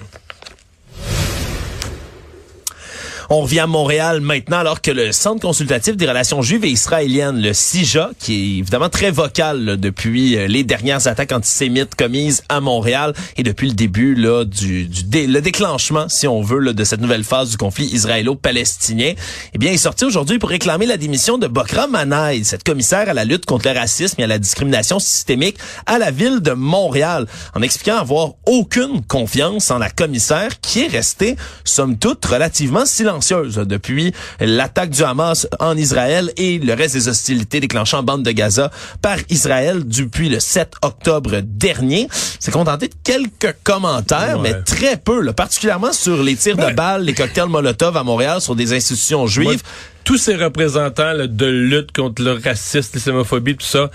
On 3.35 3.41
revient 3.41 3.61
à 3.61 3.67
Montréal 3.67 4.21
maintenant 4.21 4.59
alors 4.59 4.83
que 4.83 4.91
le 4.91 5.11
Centre 5.11 5.41
consultatif 5.41 5.97
des 5.97 6.07
relations 6.07 6.43
juives 6.43 6.67
et 6.67 6.69
israéliennes, 6.69 7.41
le 7.41 7.55
CIJA, 7.55 8.11
qui 8.19 8.35
est 8.35 8.59
évidemment 8.59 8.91
très 8.91 9.11
vocal 9.11 9.65
là, 9.65 9.77
depuis 9.79 10.37
euh, 10.37 10.47
les 10.47 10.65
dernières 10.65 11.07
attaques 11.07 11.33
antisémites 11.33 11.95
commises 11.95 12.43
à 12.51 12.61
Montréal 12.61 13.15
et 13.39 13.43
depuis 13.43 13.69
le 13.69 13.75
début 13.75 14.15
là, 14.15 14.45
du, 14.45 14.85
du 14.85 15.27
le 15.27 15.41
déclenchement, 15.41 16.11
si 16.11 16.29
on 16.29 16.43
veut, 16.43 16.59
là, 16.59 16.75
de 16.75 16.85
cette 16.85 17.01
nouvelle 17.01 17.25
phase 17.25 17.49
du 17.49 17.57
conflit 17.57 17.87
israélo-palestinien, 17.87 19.15
eh 19.55 19.59
bien, 19.59 19.73
est 19.73 19.79
sorti 19.79 20.05
aujourd'hui 20.05 20.39
pour 20.39 20.51
réclamer 20.51 20.85
la 20.85 20.99
démission 20.99 21.39
de 21.39 21.47
Bokra 21.47 21.87
Manaï, 21.87 22.45
cette 22.45 22.65
commissaire 22.65 23.09
à 23.09 23.15
la 23.15 23.25
lutte 23.25 23.47
contre 23.47 23.67
le 23.67 23.79
racisme 23.79 24.21
et 24.21 24.25
à 24.25 24.27
la 24.27 24.39
discrimination 24.39 24.99
systémique 24.99 25.57
à 25.87 25.97
la 25.97 26.11
ville 26.11 26.41
de 26.41 26.53
Montréal, 26.53 27.27
en 27.55 27.63
expliquant 27.63 27.97
avoir 27.97 28.33
aucune 28.45 29.03
confiance 29.03 29.71
en 29.71 29.79
la 29.79 29.89
commissaire 29.89 30.61
qui 30.61 30.81
est 30.81 30.89
restée, 30.89 31.37
somme 31.65 31.97
toute, 31.97 32.27
relativement 32.27 32.85
silencieuse 32.85 33.22
depuis 33.31 34.13
l'attaque 34.41 34.91
du 34.91 35.03
Hamas 35.03 35.47
en 35.61 35.77
Israël 35.77 36.33
et 36.37 36.59
le 36.59 36.75
reste 36.75 36.95
des 36.95 37.09
hostilités 37.09 37.61
déclenchées 37.61 37.97
en 37.97 38.03
bande 38.03 38.23
de 38.23 38.31
Gaza 38.33 38.71
par 39.01 39.17
Israël 39.31 39.83
depuis 39.87 40.29
le 40.29 40.41
7 40.41 40.73
octobre 40.83 41.41
dernier. 41.43 42.09
C'est 42.41 42.51
contenté 42.53 42.89
de 42.89 42.95
quelques 43.05 43.55
commentaires, 43.65 44.39
Ouais. 44.41 44.53
mais 44.55 44.63
très 44.63 44.97
peu, 44.97 45.21
là, 45.21 45.33
particulièrement 45.33 45.93
sur 45.93 46.23
les 46.23 46.37
tirs 46.37 46.57
de 46.57 46.73
balles, 46.75 47.05
les 47.05 47.15
cocktails 47.15 47.49
Molotov 47.49 47.97
à 47.97 48.03
Montréal 48.05 48.41
sur 48.41 48.55
des 48.55 48.73
institutions 48.73 49.27
juives. 49.27 49.63
Tous 50.05 50.19
ces 50.19 50.35
représentants 50.35 51.13
là, 51.13 51.27
de 51.27 51.47
lutte 51.47 51.93
contre 51.93 52.23
le 52.23 52.33
racisme, 52.33 52.91
l'islamophobie, 52.95 53.57
tout 53.57 53.67
ça, 53.67 53.91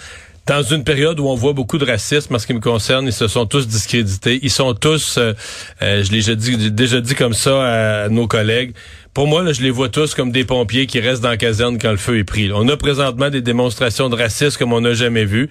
dans 0.46 0.64
une 0.64 0.86
période 0.86 1.20
où 1.20 1.28
on 1.28 1.36
voit 1.36 1.52
beaucoup 1.52 1.78
de 1.78 1.84
racisme, 1.86 2.34
en 2.36 2.40
ce 2.40 2.48
qui 2.48 2.54
me 2.54 2.62
concerne, 2.62 3.06
ils 3.08 3.12
se 3.14 3.28
sont 3.28 3.46
tous 3.46 3.68
discrédités. 3.68 4.40
Ils 4.42 4.50
sont 4.50 4.74
tous, 4.74 5.18
euh, 5.18 5.34
euh, 5.82 6.02
je 6.06 6.12
l'ai 6.12 6.20
déjà 6.20 6.36
dit, 6.36 6.72
déjà 6.72 7.02
dit 7.02 7.16
comme 7.16 7.34
ça 7.34 8.04
à 8.06 8.10
nos 8.10 8.28
collègues. 8.28 8.74
Pour 9.18 9.26
moi, 9.26 9.52
je 9.52 9.64
les 9.64 9.72
vois 9.72 9.90
tous 9.90 10.14
comme 10.14 10.32
des 10.32 10.44
pompiers 10.44 10.86
qui 10.86 11.00
restent 11.00 11.24
dans 11.24 11.30
la 11.30 11.38
caserne 11.38 11.80
quand 11.80 11.90
le 11.90 11.98
feu 11.98 12.20
est 12.20 12.24
pris. 12.24 12.52
On 12.54 12.68
a 12.68 12.78
présentement 12.78 13.32
des 13.32 13.42
démonstrations 13.42 14.10
de 14.10 14.16
racisme 14.16 14.60
comme 14.60 14.74
on 14.74 14.82
n'a 14.82 14.94
jamais 14.94 15.26
vu. 15.26 15.50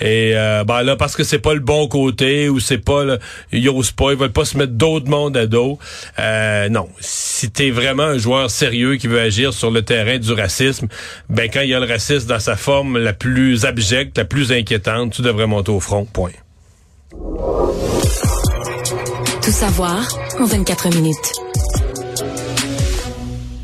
Et 0.00 0.36
euh, 0.36 0.62
ben 0.62 0.84
là, 0.84 0.94
parce 0.94 1.16
que 1.16 1.24
c'est 1.24 1.40
pas 1.40 1.52
le 1.52 1.58
bon 1.58 1.88
côté 1.88 2.48
ou 2.48 2.60
c'est 2.60 2.78
pas 2.78 3.02
le, 3.02 3.18
ils 3.50 3.68
osent 3.70 3.90
pas, 3.90 4.12
ils 4.12 4.16
veulent 4.16 4.30
pas 4.30 4.44
se 4.44 4.56
mettre 4.56 4.74
d'autres 4.74 5.10
mondes 5.10 5.36
à 5.36 5.48
dos. 5.48 5.80
Euh, 6.20 6.68
non, 6.68 6.88
si 7.00 7.50
t'es 7.50 7.70
vraiment 7.70 8.04
un 8.04 8.18
joueur 8.18 8.52
sérieux 8.52 8.94
qui 8.94 9.08
veut 9.08 9.18
agir 9.18 9.52
sur 9.52 9.72
le 9.72 9.82
terrain 9.82 10.18
du 10.18 10.32
racisme, 10.32 10.86
ben 11.28 11.50
quand 11.52 11.62
il 11.62 11.70
y 11.70 11.74
a 11.74 11.80
le 11.80 11.86
racisme 11.86 12.28
dans 12.28 12.38
sa 12.38 12.54
forme 12.54 12.98
la 12.98 13.14
plus 13.14 13.64
abjecte, 13.64 14.16
la 14.16 14.26
plus 14.26 14.52
inquiétante, 14.52 15.12
tu 15.12 15.22
devrais 15.22 15.48
monter 15.48 15.72
au 15.72 15.80
front. 15.80 16.04
Point. 16.04 16.30
Tout 19.42 19.50
savoir 19.50 20.06
en 20.38 20.44
24 20.44 20.94
minutes. 20.94 21.37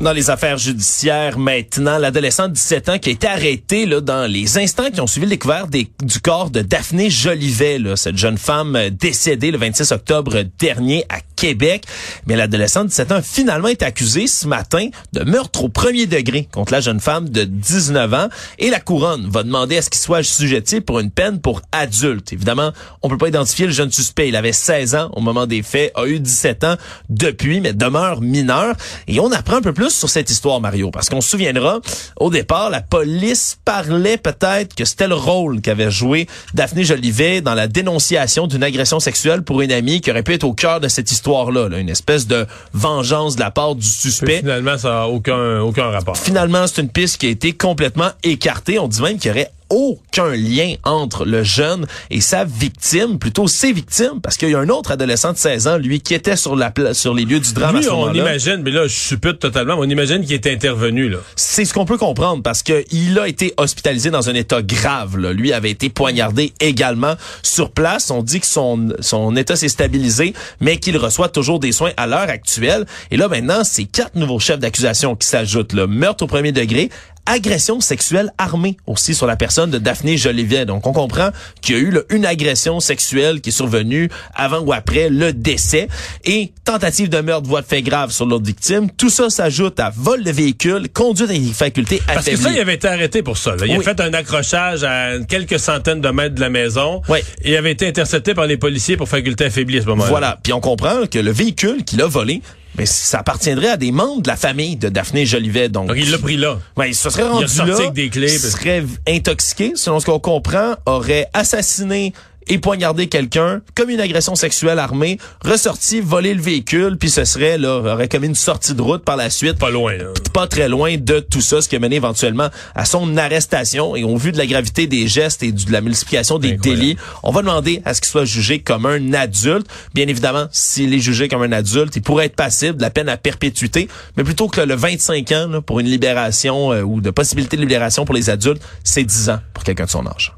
Dans 0.05 0.13
les 0.13 0.29
affaires 0.29 0.59
judiciaires 0.59 1.39
maintenant, 1.39 1.97
l'adolescent 1.97 2.47
de 2.47 2.53
17 2.53 2.89
ans 2.89 2.99
qui 2.99 3.09
a 3.09 3.11
été 3.13 3.25
arrêté 3.25 3.87
là, 3.87 4.01
dans 4.01 4.31
les 4.31 4.59
instants 4.59 4.91
qui 4.91 5.01
ont 5.01 5.07
suivi 5.07 5.25
le 5.25 5.31
découvert 5.31 5.65
du 5.67 6.19
corps 6.21 6.51
de 6.51 6.61
Daphné 6.61 7.09
Jolivet, 7.09 7.79
là, 7.79 7.95
cette 7.95 8.15
jeune 8.15 8.37
femme 8.37 8.75
euh, 8.75 8.91
décédée 8.91 9.49
le 9.49 9.57
26 9.57 9.93
octobre 9.93 10.43
dernier 10.59 11.05
à 11.09 11.21
Québec. 11.35 11.85
Mais 12.27 12.35
l'adolescent 12.35 12.83
de 12.83 12.89
17 12.89 13.11
ans 13.13 13.15
a 13.15 13.21
finalement 13.23 13.67
été 13.67 13.83
accusé 13.83 14.27
ce 14.27 14.47
matin 14.47 14.89
de 15.13 15.23
meurtre 15.23 15.63
au 15.63 15.69
premier 15.69 16.05
degré 16.05 16.47
contre 16.51 16.73
la 16.73 16.81
jeune 16.81 16.99
femme 16.99 17.29
de 17.29 17.43
19 17.43 18.13
ans. 18.13 18.27
Et 18.59 18.69
la 18.69 18.79
couronne 18.79 19.27
va 19.27 19.41
demander 19.41 19.77
à 19.77 19.81
ce 19.81 19.89
qu'il 19.89 20.01
soit 20.01 20.19
assujetti 20.19 20.81
pour 20.81 20.99
une 20.99 21.09
peine 21.09 21.41
pour 21.41 21.63
adulte. 21.71 22.31
Évidemment, 22.31 22.73
on 23.01 23.09
peut 23.09 23.17
pas 23.17 23.29
identifier 23.29 23.65
le 23.65 23.71
jeune 23.71 23.91
suspect. 23.91 24.27
Il 24.27 24.35
avait 24.35 24.53
16 24.53 24.93
ans 24.93 25.09
au 25.13 25.21
moment 25.21 25.47
des 25.47 25.63
faits, 25.63 25.91
a 25.95 26.05
eu 26.05 26.19
17 26.19 26.63
ans 26.63 26.75
depuis, 27.09 27.59
mais 27.59 27.73
demeure 27.73 28.21
mineur. 28.21 28.75
Et 29.07 29.19
on 29.19 29.31
apprend 29.31 29.57
un 29.57 29.61
peu 29.63 29.73
plus 29.73 29.94
sur 29.95 30.09
cette 30.09 30.29
histoire, 30.29 30.61
Mario, 30.61 30.91
parce 30.91 31.09
qu'on 31.09 31.21
se 31.21 31.29
souviendra, 31.29 31.79
au 32.17 32.29
départ, 32.29 32.69
la 32.69 32.81
police 32.81 33.57
parlait 33.65 34.17
peut-être 34.17 34.75
que 34.75 34.85
c'était 34.85 35.07
le 35.07 35.15
rôle 35.15 35.61
qu'avait 35.61 35.91
joué 35.91 36.27
Daphné 36.53 36.83
Jolivet 36.83 37.41
dans 37.41 37.53
la 37.53 37.67
dénonciation 37.67 38.47
d'une 38.47 38.63
agression 38.63 38.99
sexuelle 38.99 39.43
pour 39.43 39.61
une 39.61 39.71
amie 39.71 40.01
qui 40.01 40.11
aurait 40.11 40.23
pu 40.23 40.33
être 40.33 40.43
au 40.43 40.53
cœur 40.53 40.79
de 40.79 40.87
cette 40.87 41.11
histoire-là, 41.11 41.69
là, 41.69 41.77
une 41.79 41.89
espèce 41.89 42.27
de 42.27 42.45
vengeance 42.73 43.35
de 43.35 43.41
la 43.41 43.51
part 43.51 43.75
du 43.75 43.87
suspect. 43.87 44.39
finalement, 44.39 44.77
ça 44.77 44.89
n'a 44.89 45.07
aucun, 45.07 45.59
aucun 45.61 45.89
rapport. 45.89 46.17
Finalement, 46.17 46.67
c'est 46.67 46.81
une 46.81 46.89
piste 46.89 47.17
qui 47.17 47.27
a 47.27 47.29
été 47.29 47.53
complètement 47.53 48.09
écartée. 48.23 48.79
On 48.79 48.87
dit 48.87 49.01
même 49.01 49.17
qu'il 49.17 49.29
y 49.29 49.33
aurait 49.33 49.51
aucun 49.75 50.31
lien 50.31 50.75
entre 50.85 51.25
le 51.25 51.43
jeune 51.43 51.85
et 52.09 52.21
sa 52.21 52.45
victime, 52.45 53.19
plutôt 53.19 53.47
ses 53.47 53.73
victimes, 53.73 54.21
parce 54.23 54.37
qu'il 54.37 54.49
y 54.49 54.55
a 54.55 54.59
un 54.59 54.69
autre 54.69 54.91
adolescent 54.91 55.33
de 55.33 55.37
16 55.37 55.67
ans, 55.67 55.77
lui, 55.77 55.99
qui 55.99 56.13
était 56.13 56.37
sur 56.37 56.55
la 56.55 56.73
sur 56.93 57.13
les 57.13 57.25
lieux 57.25 57.41
du 57.41 57.53
drame 57.53 57.75
à 57.75 57.79
Lui, 57.79 57.89
on 57.89 58.13
imagine, 58.13 58.61
mais 58.63 58.71
là, 58.71 58.87
je 58.87 58.95
suppute 58.95 59.39
totalement, 59.39 59.75
on 59.77 59.89
imagine 59.89 60.21
qu'il 60.23 60.33
est 60.33 60.47
intervenu, 60.47 61.09
là. 61.09 61.17
C'est 61.35 61.65
ce 61.65 61.73
qu'on 61.73 61.85
peut 61.85 61.97
comprendre 61.97 62.41
parce 62.41 62.63
que 62.63 62.85
il 62.91 63.19
a 63.19 63.27
été 63.27 63.53
hospitalisé 63.57 64.11
dans 64.11 64.29
un 64.29 64.33
état 64.33 64.61
grave. 64.61 65.17
Là. 65.17 65.33
Lui 65.33 65.51
avait 65.51 65.71
été 65.71 65.89
poignardé 65.89 66.53
également 66.61 67.15
sur 67.43 67.71
place. 67.71 68.09
On 68.11 68.23
dit 68.23 68.39
que 68.39 68.47
son, 68.47 68.93
son 69.01 69.35
état 69.35 69.57
s'est 69.57 69.67
stabilisé, 69.67 70.33
mais 70.61 70.77
qu'il 70.77 70.97
reçoit 70.97 71.29
toujours 71.29 71.59
des 71.59 71.73
soins 71.73 71.91
à 71.97 72.07
l'heure 72.07 72.29
actuelle. 72.29 72.85
Et 73.11 73.17
là 73.17 73.27
maintenant, 73.27 73.63
c'est 73.63 73.85
quatre 73.85 74.15
nouveaux 74.15 74.39
chefs 74.39 74.59
d'accusation 74.59 75.15
qui 75.15 75.27
s'ajoutent. 75.27 75.73
Le 75.73 75.87
meurtre 75.87 76.23
au 76.23 76.27
premier 76.27 76.51
degré, 76.51 76.89
agression 77.25 77.79
sexuelle 77.81 78.31
armée 78.37 78.77
aussi 78.87 79.15
sur 79.15 79.27
la 79.27 79.35
personne 79.35 79.71
de 79.71 79.77
Daphné 79.77 80.17
Jolivet. 80.17 80.65
Donc 80.65 80.85
on 80.87 80.93
comprend 80.93 81.29
qu'il 81.61 81.75
y 81.75 81.79
a 81.79 81.81
eu 81.81 81.91
là, 81.91 82.01
une 82.09 82.25
agression 82.25 82.79
sexuelle 82.79 83.41
qui 83.41 83.49
est 83.49 83.53
survenue 83.53 84.09
avant 84.33 84.59
ou 84.59 84.73
après 84.73 85.09
le 85.09 85.33
décès 85.33 85.87
et 86.23 86.51
tentative 86.63 87.09
de 87.09 87.19
meurtre, 87.21 87.47
voie 87.47 87.61
de 87.61 87.67
fait 87.67 87.81
grave 87.81 88.11
sur 88.11 88.25
l'autre 88.25 88.45
victime. 88.45 88.89
Tout 88.91 89.09
ça 89.09 89.29
s'ajoute 89.29 89.79
à 89.79 89.91
vol 89.95 90.23
de 90.23 90.31
véhicule, 90.31 90.87
conduite 90.93 91.29
avec 91.29 91.43
des 91.45 91.53
facultés 91.53 92.01
Parce 92.05 92.17
que 92.25 92.31
affaiblies. 92.31 92.43
ça, 92.43 92.51
il 92.51 92.59
avait 92.59 92.75
été 92.75 92.87
arrêté 92.87 93.23
pour 93.23 93.37
ça. 93.37 93.55
là. 93.55 93.65
Il 93.65 93.75
a 93.75 93.81
fait 93.81 93.99
un 93.99 94.13
accrochage 94.13 94.83
à 94.83 95.19
quelques 95.27 95.59
centaines 95.59 96.01
de 96.01 96.09
mètres 96.09 96.35
de 96.35 96.41
la 96.41 96.49
maison. 96.49 97.01
Oui. 97.09 97.19
Et 97.41 97.51
il 97.51 97.55
avait 97.57 97.71
été 97.71 97.87
intercepté 97.87 98.33
par 98.33 98.45
les 98.45 98.57
policiers 98.57 98.97
pour 98.97 99.09
faculté 99.09 99.45
affaiblie 99.45 99.77
à 99.77 99.81
ce 99.81 99.87
moment-là. 99.87 100.09
Voilà. 100.09 100.39
Puis 100.43 100.53
on 100.53 100.59
comprend 100.61 101.05
que 101.09 101.19
le 101.19 101.31
véhicule 101.31 101.83
qu'il 101.83 102.01
a 102.01 102.07
volé, 102.07 102.41
mais 102.77 102.85
ça 102.85 103.19
appartiendrait 103.19 103.69
à 103.69 103.77
des 103.77 103.91
membres 103.91 104.21
de 104.21 104.27
la 104.27 104.35
famille 104.35 104.75
de 104.75 104.89
Daphné 104.89 105.25
Jolivet. 105.25 105.69
Donc, 105.69 105.87
Donc, 105.87 105.97
il 105.99 106.11
l'a 106.11 106.17
pris 106.17 106.37
là. 106.37 106.59
Ouais, 106.77 106.89
il 106.89 106.95
se 106.95 107.09
serait 107.09 107.23
rendu 107.23 107.45
ressorti 107.45 107.71
là, 107.71 107.77
avec 107.77 107.93
des 107.93 108.09
clés, 108.09 108.29
serait 108.29 108.83
intoxiqué, 109.07 109.73
selon 109.75 109.99
ce 109.99 110.05
qu'on 110.05 110.19
comprend, 110.19 110.75
aurait 110.85 111.27
assassiné 111.33 112.13
et 112.47 112.57
poignardé 112.59 113.07
quelqu'un, 113.07 113.61
comme 113.75 113.89
une 113.89 113.99
agression 113.99 114.35
sexuelle 114.35 114.79
armée, 114.79 115.17
ressorti, 115.43 116.01
volé 116.01 116.33
le 116.33 116.41
véhicule, 116.41 116.97
puis 116.97 117.09
ce 117.09 117.25
serait 117.25 117.57
là 117.57 117.77
aurait 117.93 118.07
commis 118.07 118.27
une 118.27 118.35
sortie 118.35 118.73
de 118.73 118.81
route 118.81 119.03
par 119.03 119.15
la 119.17 119.29
suite, 119.29 119.57
Pas 119.57 119.69
loin, 119.71 119.93
là. 119.97 120.05
pas 120.33 120.47
très 120.47 120.67
loin 120.69 120.95
de 120.97 121.19
tout 121.19 121.41
ça, 121.41 121.61
ce 121.61 121.69
qui 121.69 121.75
a 121.75 121.79
mené 121.79 121.95
éventuellement 121.95 122.49
à 122.75 122.85
son 122.85 123.17
arrestation. 123.17 123.95
Et 123.95 124.03
au 124.03 124.17
vu 124.17 124.31
de 124.31 124.37
la 124.37 124.45
gravité 124.45 124.87
des 124.87 125.07
gestes 125.07 125.43
et 125.43 125.51
de 125.51 125.71
la 125.71 125.81
multiplication 125.81 126.37
des 126.39 126.53
Incroyable. 126.53 126.79
délits, 126.81 126.97
on 127.23 127.31
va 127.31 127.41
demander 127.41 127.81
à 127.85 127.93
ce 127.93 128.01
qu'il 128.01 128.09
soit 128.09 128.25
jugé 128.25 128.59
comme 128.59 128.85
un 128.85 129.13
adulte. 129.13 129.67
Bien 129.93 130.07
évidemment, 130.07 130.47
s'il 130.51 130.93
est 130.93 130.99
jugé 130.99 131.27
comme 131.27 131.41
un 131.43 131.51
adulte, 131.51 131.95
il 131.95 132.01
pourrait 132.01 132.25
être 132.27 132.35
passible 132.35 132.77
de 132.77 132.81
la 132.81 132.89
peine 132.89 133.09
à 133.09 133.17
perpétuité, 133.17 133.87
mais 134.17 134.23
plutôt 134.23 134.47
que 134.47 134.61
le 134.61 134.75
25 134.75 135.31
ans 135.31 135.47
là, 135.49 135.61
pour 135.61 135.79
une 135.79 135.87
libération 135.87 136.71
euh, 136.73 136.81
ou 136.81 137.01
de 137.01 137.09
possibilité 137.09 137.55
de 137.57 137.61
libération 137.61 138.05
pour 138.05 138.15
les 138.15 138.29
adultes, 138.29 138.61
c'est 138.83 139.03
10 139.03 139.29
ans 139.29 139.39
pour 139.53 139.63
quelqu'un 139.63 139.85
de 139.85 139.89
son 139.89 140.05
âge. 140.07 140.33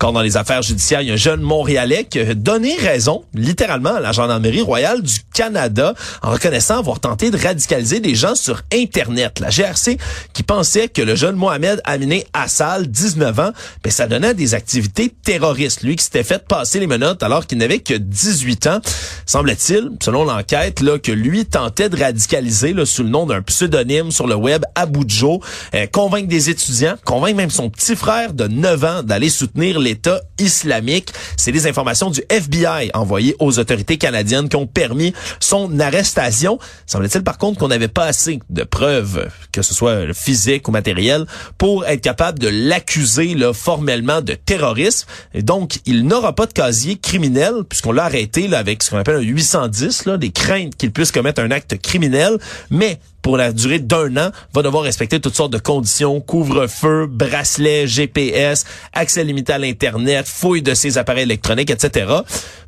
Encore 0.00 0.14
dans 0.14 0.22
les 0.22 0.38
affaires 0.38 0.62
judiciaires, 0.62 1.02
il 1.02 1.08
y 1.08 1.10
a 1.10 1.12
un 1.12 1.18
jeune 1.18 1.42
Montréalais 1.42 2.04
qui 2.04 2.20
a 2.20 2.32
donné 2.32 2.74
raison, 2.76 3.22
littéralement, 3.34 3.96
à 3.96 4.00
la 4.00 4.12
Gendarmerie 4.12 4.62
royale 4.62 5.02
du 5.02 5.16
Canada 5.34 5.92
en 6.22 6.30
reconnaissant 6.30 6.78
avoir 6.78 7.00
tenté 7.00 7.30
de 7.30 7.36
radicaliser 7.36 8.00
des 8.00 8.14
gens 8.14 8.34
sur 8.34 8.62
Internet. 8.72 9.40
La 9.40 9.50
GRC 9.50 9.98
qui 10.32 10.42
pensait 10.42 10.88
que 10.88 11.02
le 11.02 11.16
jeune 11.16 11.36
Mohamed 11.36 11.82
Aminé 11.84 12.26
Assal, 12.32 12.86
19 12.86 13.40
ans, 13.40 13.50
ben, 13.84 13.90
ça 13.90 14.06
donnait 14.06 14.32
des 14.32 14.54
activités 14.54 15.12
terroristes. 15.22 15.82
Lui 15.82 15.96
qui 15.96 16.04
s'était 16.04 16.24
fait 16.24 16.48
passer 16.48 16.80
les 16.80 16.86
menottes 16.86 17.22
alors 17.22 17.46
qu'il 17.46 17.58
n'avait 17.58 17.80
que 17.80 17.92
18 17.92 18.68
ans. 18.68 18.80
Semble-t-il, 19.26 19.90
selon 20.02 20.24
l'enquête, 20.24 20.80
là, 20.80 20.98
que 20.98 21.12
lui 21.12 21.44
tentait 21.44 21.90
de 21.90 22.02
radicaliser 22.02 22.72
là, 22.72 22.86
sous 22.86 23.02
le 23.02 23.10
nom 23.10 23.26
d'un 23.26 23.42
pseudonyme 23.42 24.12
sur 24.12 24.26
le 24.26 24.34
web 24.34 24.64
Abujo, 24.76 25.42
euh, 25.74 25.86
convaincre 25.92 26.28
des 26.28 26.48
étudiants, 26.48 26.94
convaincre 27.04 27.36
même 27.36 27.50
son 27.50 27.68
petit 27.68 27.96
frère 27.96 28.32
de 28.32 28.48
9 28.48 28.84
ans 28.84 29.02
d'aller 29.02 29.28
soutenir 29.28 29.78
les 29.78 29.89
islamique. 30.38 31.12
C'est 31.36 31.52
des 31.52 31.66
informations 31.66 32.10
du 32.10 32.22
FBI 32.28 32.90
envoyées 32.94 33.36
aux 33.38 33.58
autorités 33.58 33.98
canadiennes 33.98 34.48
qui 34.48 34.56
ont 34.56 34.66
permis 34.66 35.12
son 35.38 35.78
arrestation. 35.80 36.58
Semble-t-il 36.86 37.24
par 37.24 37.38
contre 37.38 37.58
qu'on 37.58 37.68
n'avait 37.68 37.88
pas 37.88 38.06
assez 38.06 38.40
de 38.50 38.62
preuves, 38.62 39.28
que 39.52 39.62
ce 39.62 39.74
soit 39.74 40.12
physique 40.12 40.68
ou 40.68 40.70
matériel, 40.70 41.26
pour 41.58 41.86
être 41.86 42.00
capable 42.00 42.38
de 42.38 42.48
l'accuser 42.48 43.36
formellement 43.52 44.20
de 44.20 44.34
terrorisme. 44.34 45.06
Et 45.34 45.42
donc, 45.42 45.78
il 45.86 46.06
n'aura 46.06 46.34
pas 46.34 46.46
de 46.46 46.52
casier 46.52 46.96
criminel, 46.96 47.64
puisqu'on 47.68 47.92
l'a 47.92 48.04
arrêté 48.04 48.48
là, 48.48 48.58
avec 48.58 48.82
ce 48.82 48.90
qu'on 48.90 48.98
appelle 48.98 49.16
un 49.16 49.20
810, 49.20 50.06
là, 50.06 50.16
des 50.16 50.30
craintes 50.30 50.76
qu'il 50.76 50.92
puisse 50.92 51.12
commettre 51.12 51.40
un 51.40 51.50
acte 51.50 51.80
criminel, 51.80 52.38
mais 52.70 52.98
pour 53.22 53.36
la 53.36 53.52
durée 53.52 53.78
d'un 53.78 54.16
an, 54.16 54.30
va 54.52 54.62
devoir 54.62 54.84
respecter 54.84 55.20
toutes 55.20 55.34
sortes 55.34 55.52
de 55.52 55.58
conditions, 55.58 56.20
couvre-feu, 56.20 57.06
bracelet, 57.06 57.86
GPS, 57.86 58.64
accès 58.92 59.24
limité 59.24 59.52
à 59.52 59.58
l'Internet, 59.58 60.26
fouille 60.26 60.62
de 60.62 60.74
ses 60.74 60.98
appareils 60.98 61.24
électroniques, 61.24 61.70
etc. 61.70 62.12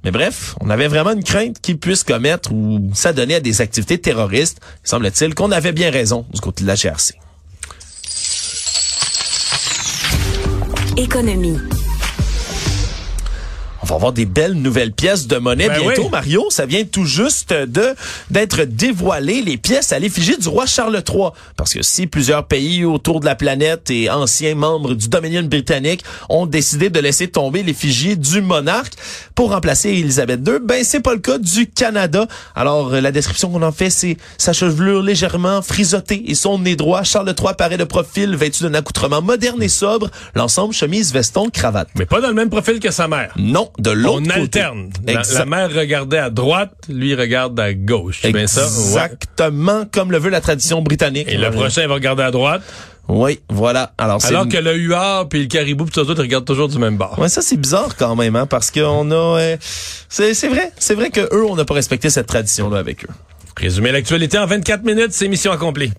Mais 0.05 0.11
bref, 0.11 0.55
on 0.61 0.71
avait 0.71 0.89
vraiment 0.89 1.13
une 1.13 1.25
crainte 1.25 1.61
qu'il 1.61 1.79
puisse 1.79 2.05
commettre 2.05 2.53
ou 2.53 2.91
s'adonner 2.95 3.37
à 3.37 3.41
des 3.41 3.61
activités 3.61 3.99
terroristes. 3.99 4.59
Il 4.85 4.89
semble-t-il 4.89 5.35
qu'on 5.35 5.53
avait 5.53 5.73
bien 5.73 5.91
raison 5.91 6.27
du 6.33 6.41
côté 6.41 6.65
de 6.65 6.69
la 6.69 6.75
GRC. 6.75 7.15
Économie. 10.97 11.59
On 13.93 13.97
va 13.97 13.99
avoir 13.99 14.13
des 14.15 14.25
belles 14.25 14.55
nouvelles 14.55 14.93
pièces 14.93 15.27
de 15.27 15.37
monnaie 15.37 15.69
Ben 15.69 15.83
bientôt, 15.83 16.05
oui. 16.05 16.09
Mario. 16.11 16.47
Ça 16.49 16.65
vient 16.65 16.83
tout 16.83 17.05
juste 17.05 17.53
de 17.53 17.95
d'être 18.31 18.63
dévoilé 18.63 19.43
les 19.43 19.59
pièces 19.59 19.93
à 19.93 19.99
l'effigie 19.99 20.39
du 20.39 20.49
roi 20.49 20.65
Charles 20.65 21.03
III. 21.07 21.29
Parce 21.59 21.75
que 21.75 21.83
si 21.83 22.07
plusieurs 22.07 22.47
pays 22.47 22.87
autour 22.87 23.21
de 23.21 23.27
la 23.27 23.35
planète 23.35 23.91
et 23.91 24.09
anciens 24.09 24.55
membres 24.55 24.95
du 24.95 25.11
Dominion 25.11 25.43
britannique 25.43 26.05
ont 26.31 26.47
décidé 26.47 26.89
de 26.89 26.99
laisser 27.01 27.29
tomber 27.29 27.63
l'effigie 27.63 28.17
du 28.17 28.41
monarque 28.41 28.95
pour 29.35 29.51
remplacer 29.51 29.91
Élisabeth 29.91 30.41
II, 30.49 30.55
ben 30.65 30.83
c'est 30.85 31.01
pas 31.01 31.13
le 31.13 31.21
cas 31.21 31.37
du 31.37 31.67
Canada. 31.67 32.27
Alors 32.57 32.95
euh, 32.95 33.03
la 33.03 33.13
description 33.13 33.51
qu'on 33.51 33.61
en 33.61 33.73
fait, 33.73 33.91
c'est 33.91 34.17
sa 34.39 34.55
chevelure 34.55 35.03
légèrement 35.03 35.61
frisottée 35.61 36.31
et 36.31 36.35
son 36.35 36.59
nez 36.59 36.77
droit. 36.77 37.03
Charles 37.03 37.35
III 37.39 37.49
apparaît 37.51 37.77
de 37.77 37.85
profil, 37.85 38.37
vêtu 38.37 38.63
d'un 38.63 38.73
accoutrement 38.73 39.21
moderne 39.21 39.63
et 39.63 39.69
sobre, 39.69 40.09
l'ensemble 40.35 40.73
chemise, 40.73 41.13
veston, 41.13 41.51
cravate. 41.51 41.89
Mais 41.99 42.07
pas 42.07 42.23
dans 42.23 42.29
le 42.29 42.35
même 42.35 42.49
profil 42.49 42.81
que 42.81 42.91
sa 42.91 43.07
mère. 43.07 43.35
Non, 43.37 43.71
de 43.83 43.91
l'autre 43.91 44.23
On 44.27 44.31
alterne. 44.31 44.91
La, 45.07 45.45
mère 45.45 45.73
regardait 45.73 46.19
à 46.19 46.31
droite, 46.31 46.73
lui 46.89 47.15
regarde 47.15 47.59
à 47.59 47.75
gauche. 47.75 48.23
Ça? 48.23 48.29
Ouais. 48.31 48.41
Exactement 48.41 49.85
comme 49.91 50.13
le 50.13 50.19
veut 50.19 50.31
la 50.31 50.41
tradition 50.41 50.83
britannique. 50.83 51.29
Et 51.29 51.37
le 51.37 51.51
prochain 51.51 51.87
va 51.87 51.95
regarder 51.95 52.23
à 52.23 52.31
droite. 52.31 52.63
Oui, 53.09 53.41
voilà. 53.49 53.93
Alors, 53.99 54.23
c'est 54.23 54.29
Alors 54.29 54.49
que 54.49 54.57
le 54.57 54.77
huard 54.77 55.29
puis 55.29 55.41
le 55.41 55.47
caribou 55.47 55.85
puis 55.85 55.93
tout 55.93 56.05
ça, 56.05 56.13
ils 56.13 56.21
regardent 56.21 56.45
toujours 56.45 56.69
du 56.69 56.79
même 56.79 56.97
bord. 56.97 57.19
Ouais, 57.19 57.29
ça 57.29 57.43
c'est 57.43 57.57
bizarre 57.57 57.97
quand 57.97 58.15
même, 58.15 58.37
hein, 58.37 58.47
parce 58.47 58.71
qu'on 58.71 59.11
a, 59.11 59.15
euh, 59.15 59.57
c'est 60.09 60.35
c'est 60.35 60.49
vrai, 60.49 60.73
c'est 60.79 60.95
vrai 60.95 61.11
que 61.11 61.21
eux, 61.21 61.45
on 61.45 61.57
n'a 61.57 61.65
pas 61.65 61.75
respecté 61.75 62.11
cette 62.11 62.29
tradition 62.29 62.71
là 62.71 62.79
avec 62.79 63.05
eux. 63.05 63.13
Résumer 63.57 63.93
l'actualité 63.93 64.39
en 64.39 64.47
24 64.47 64.85
minutes, 64.85 65.13
c'est 65.13 65.29
mission 65.29 65.53
accomplie. 65.53 65.93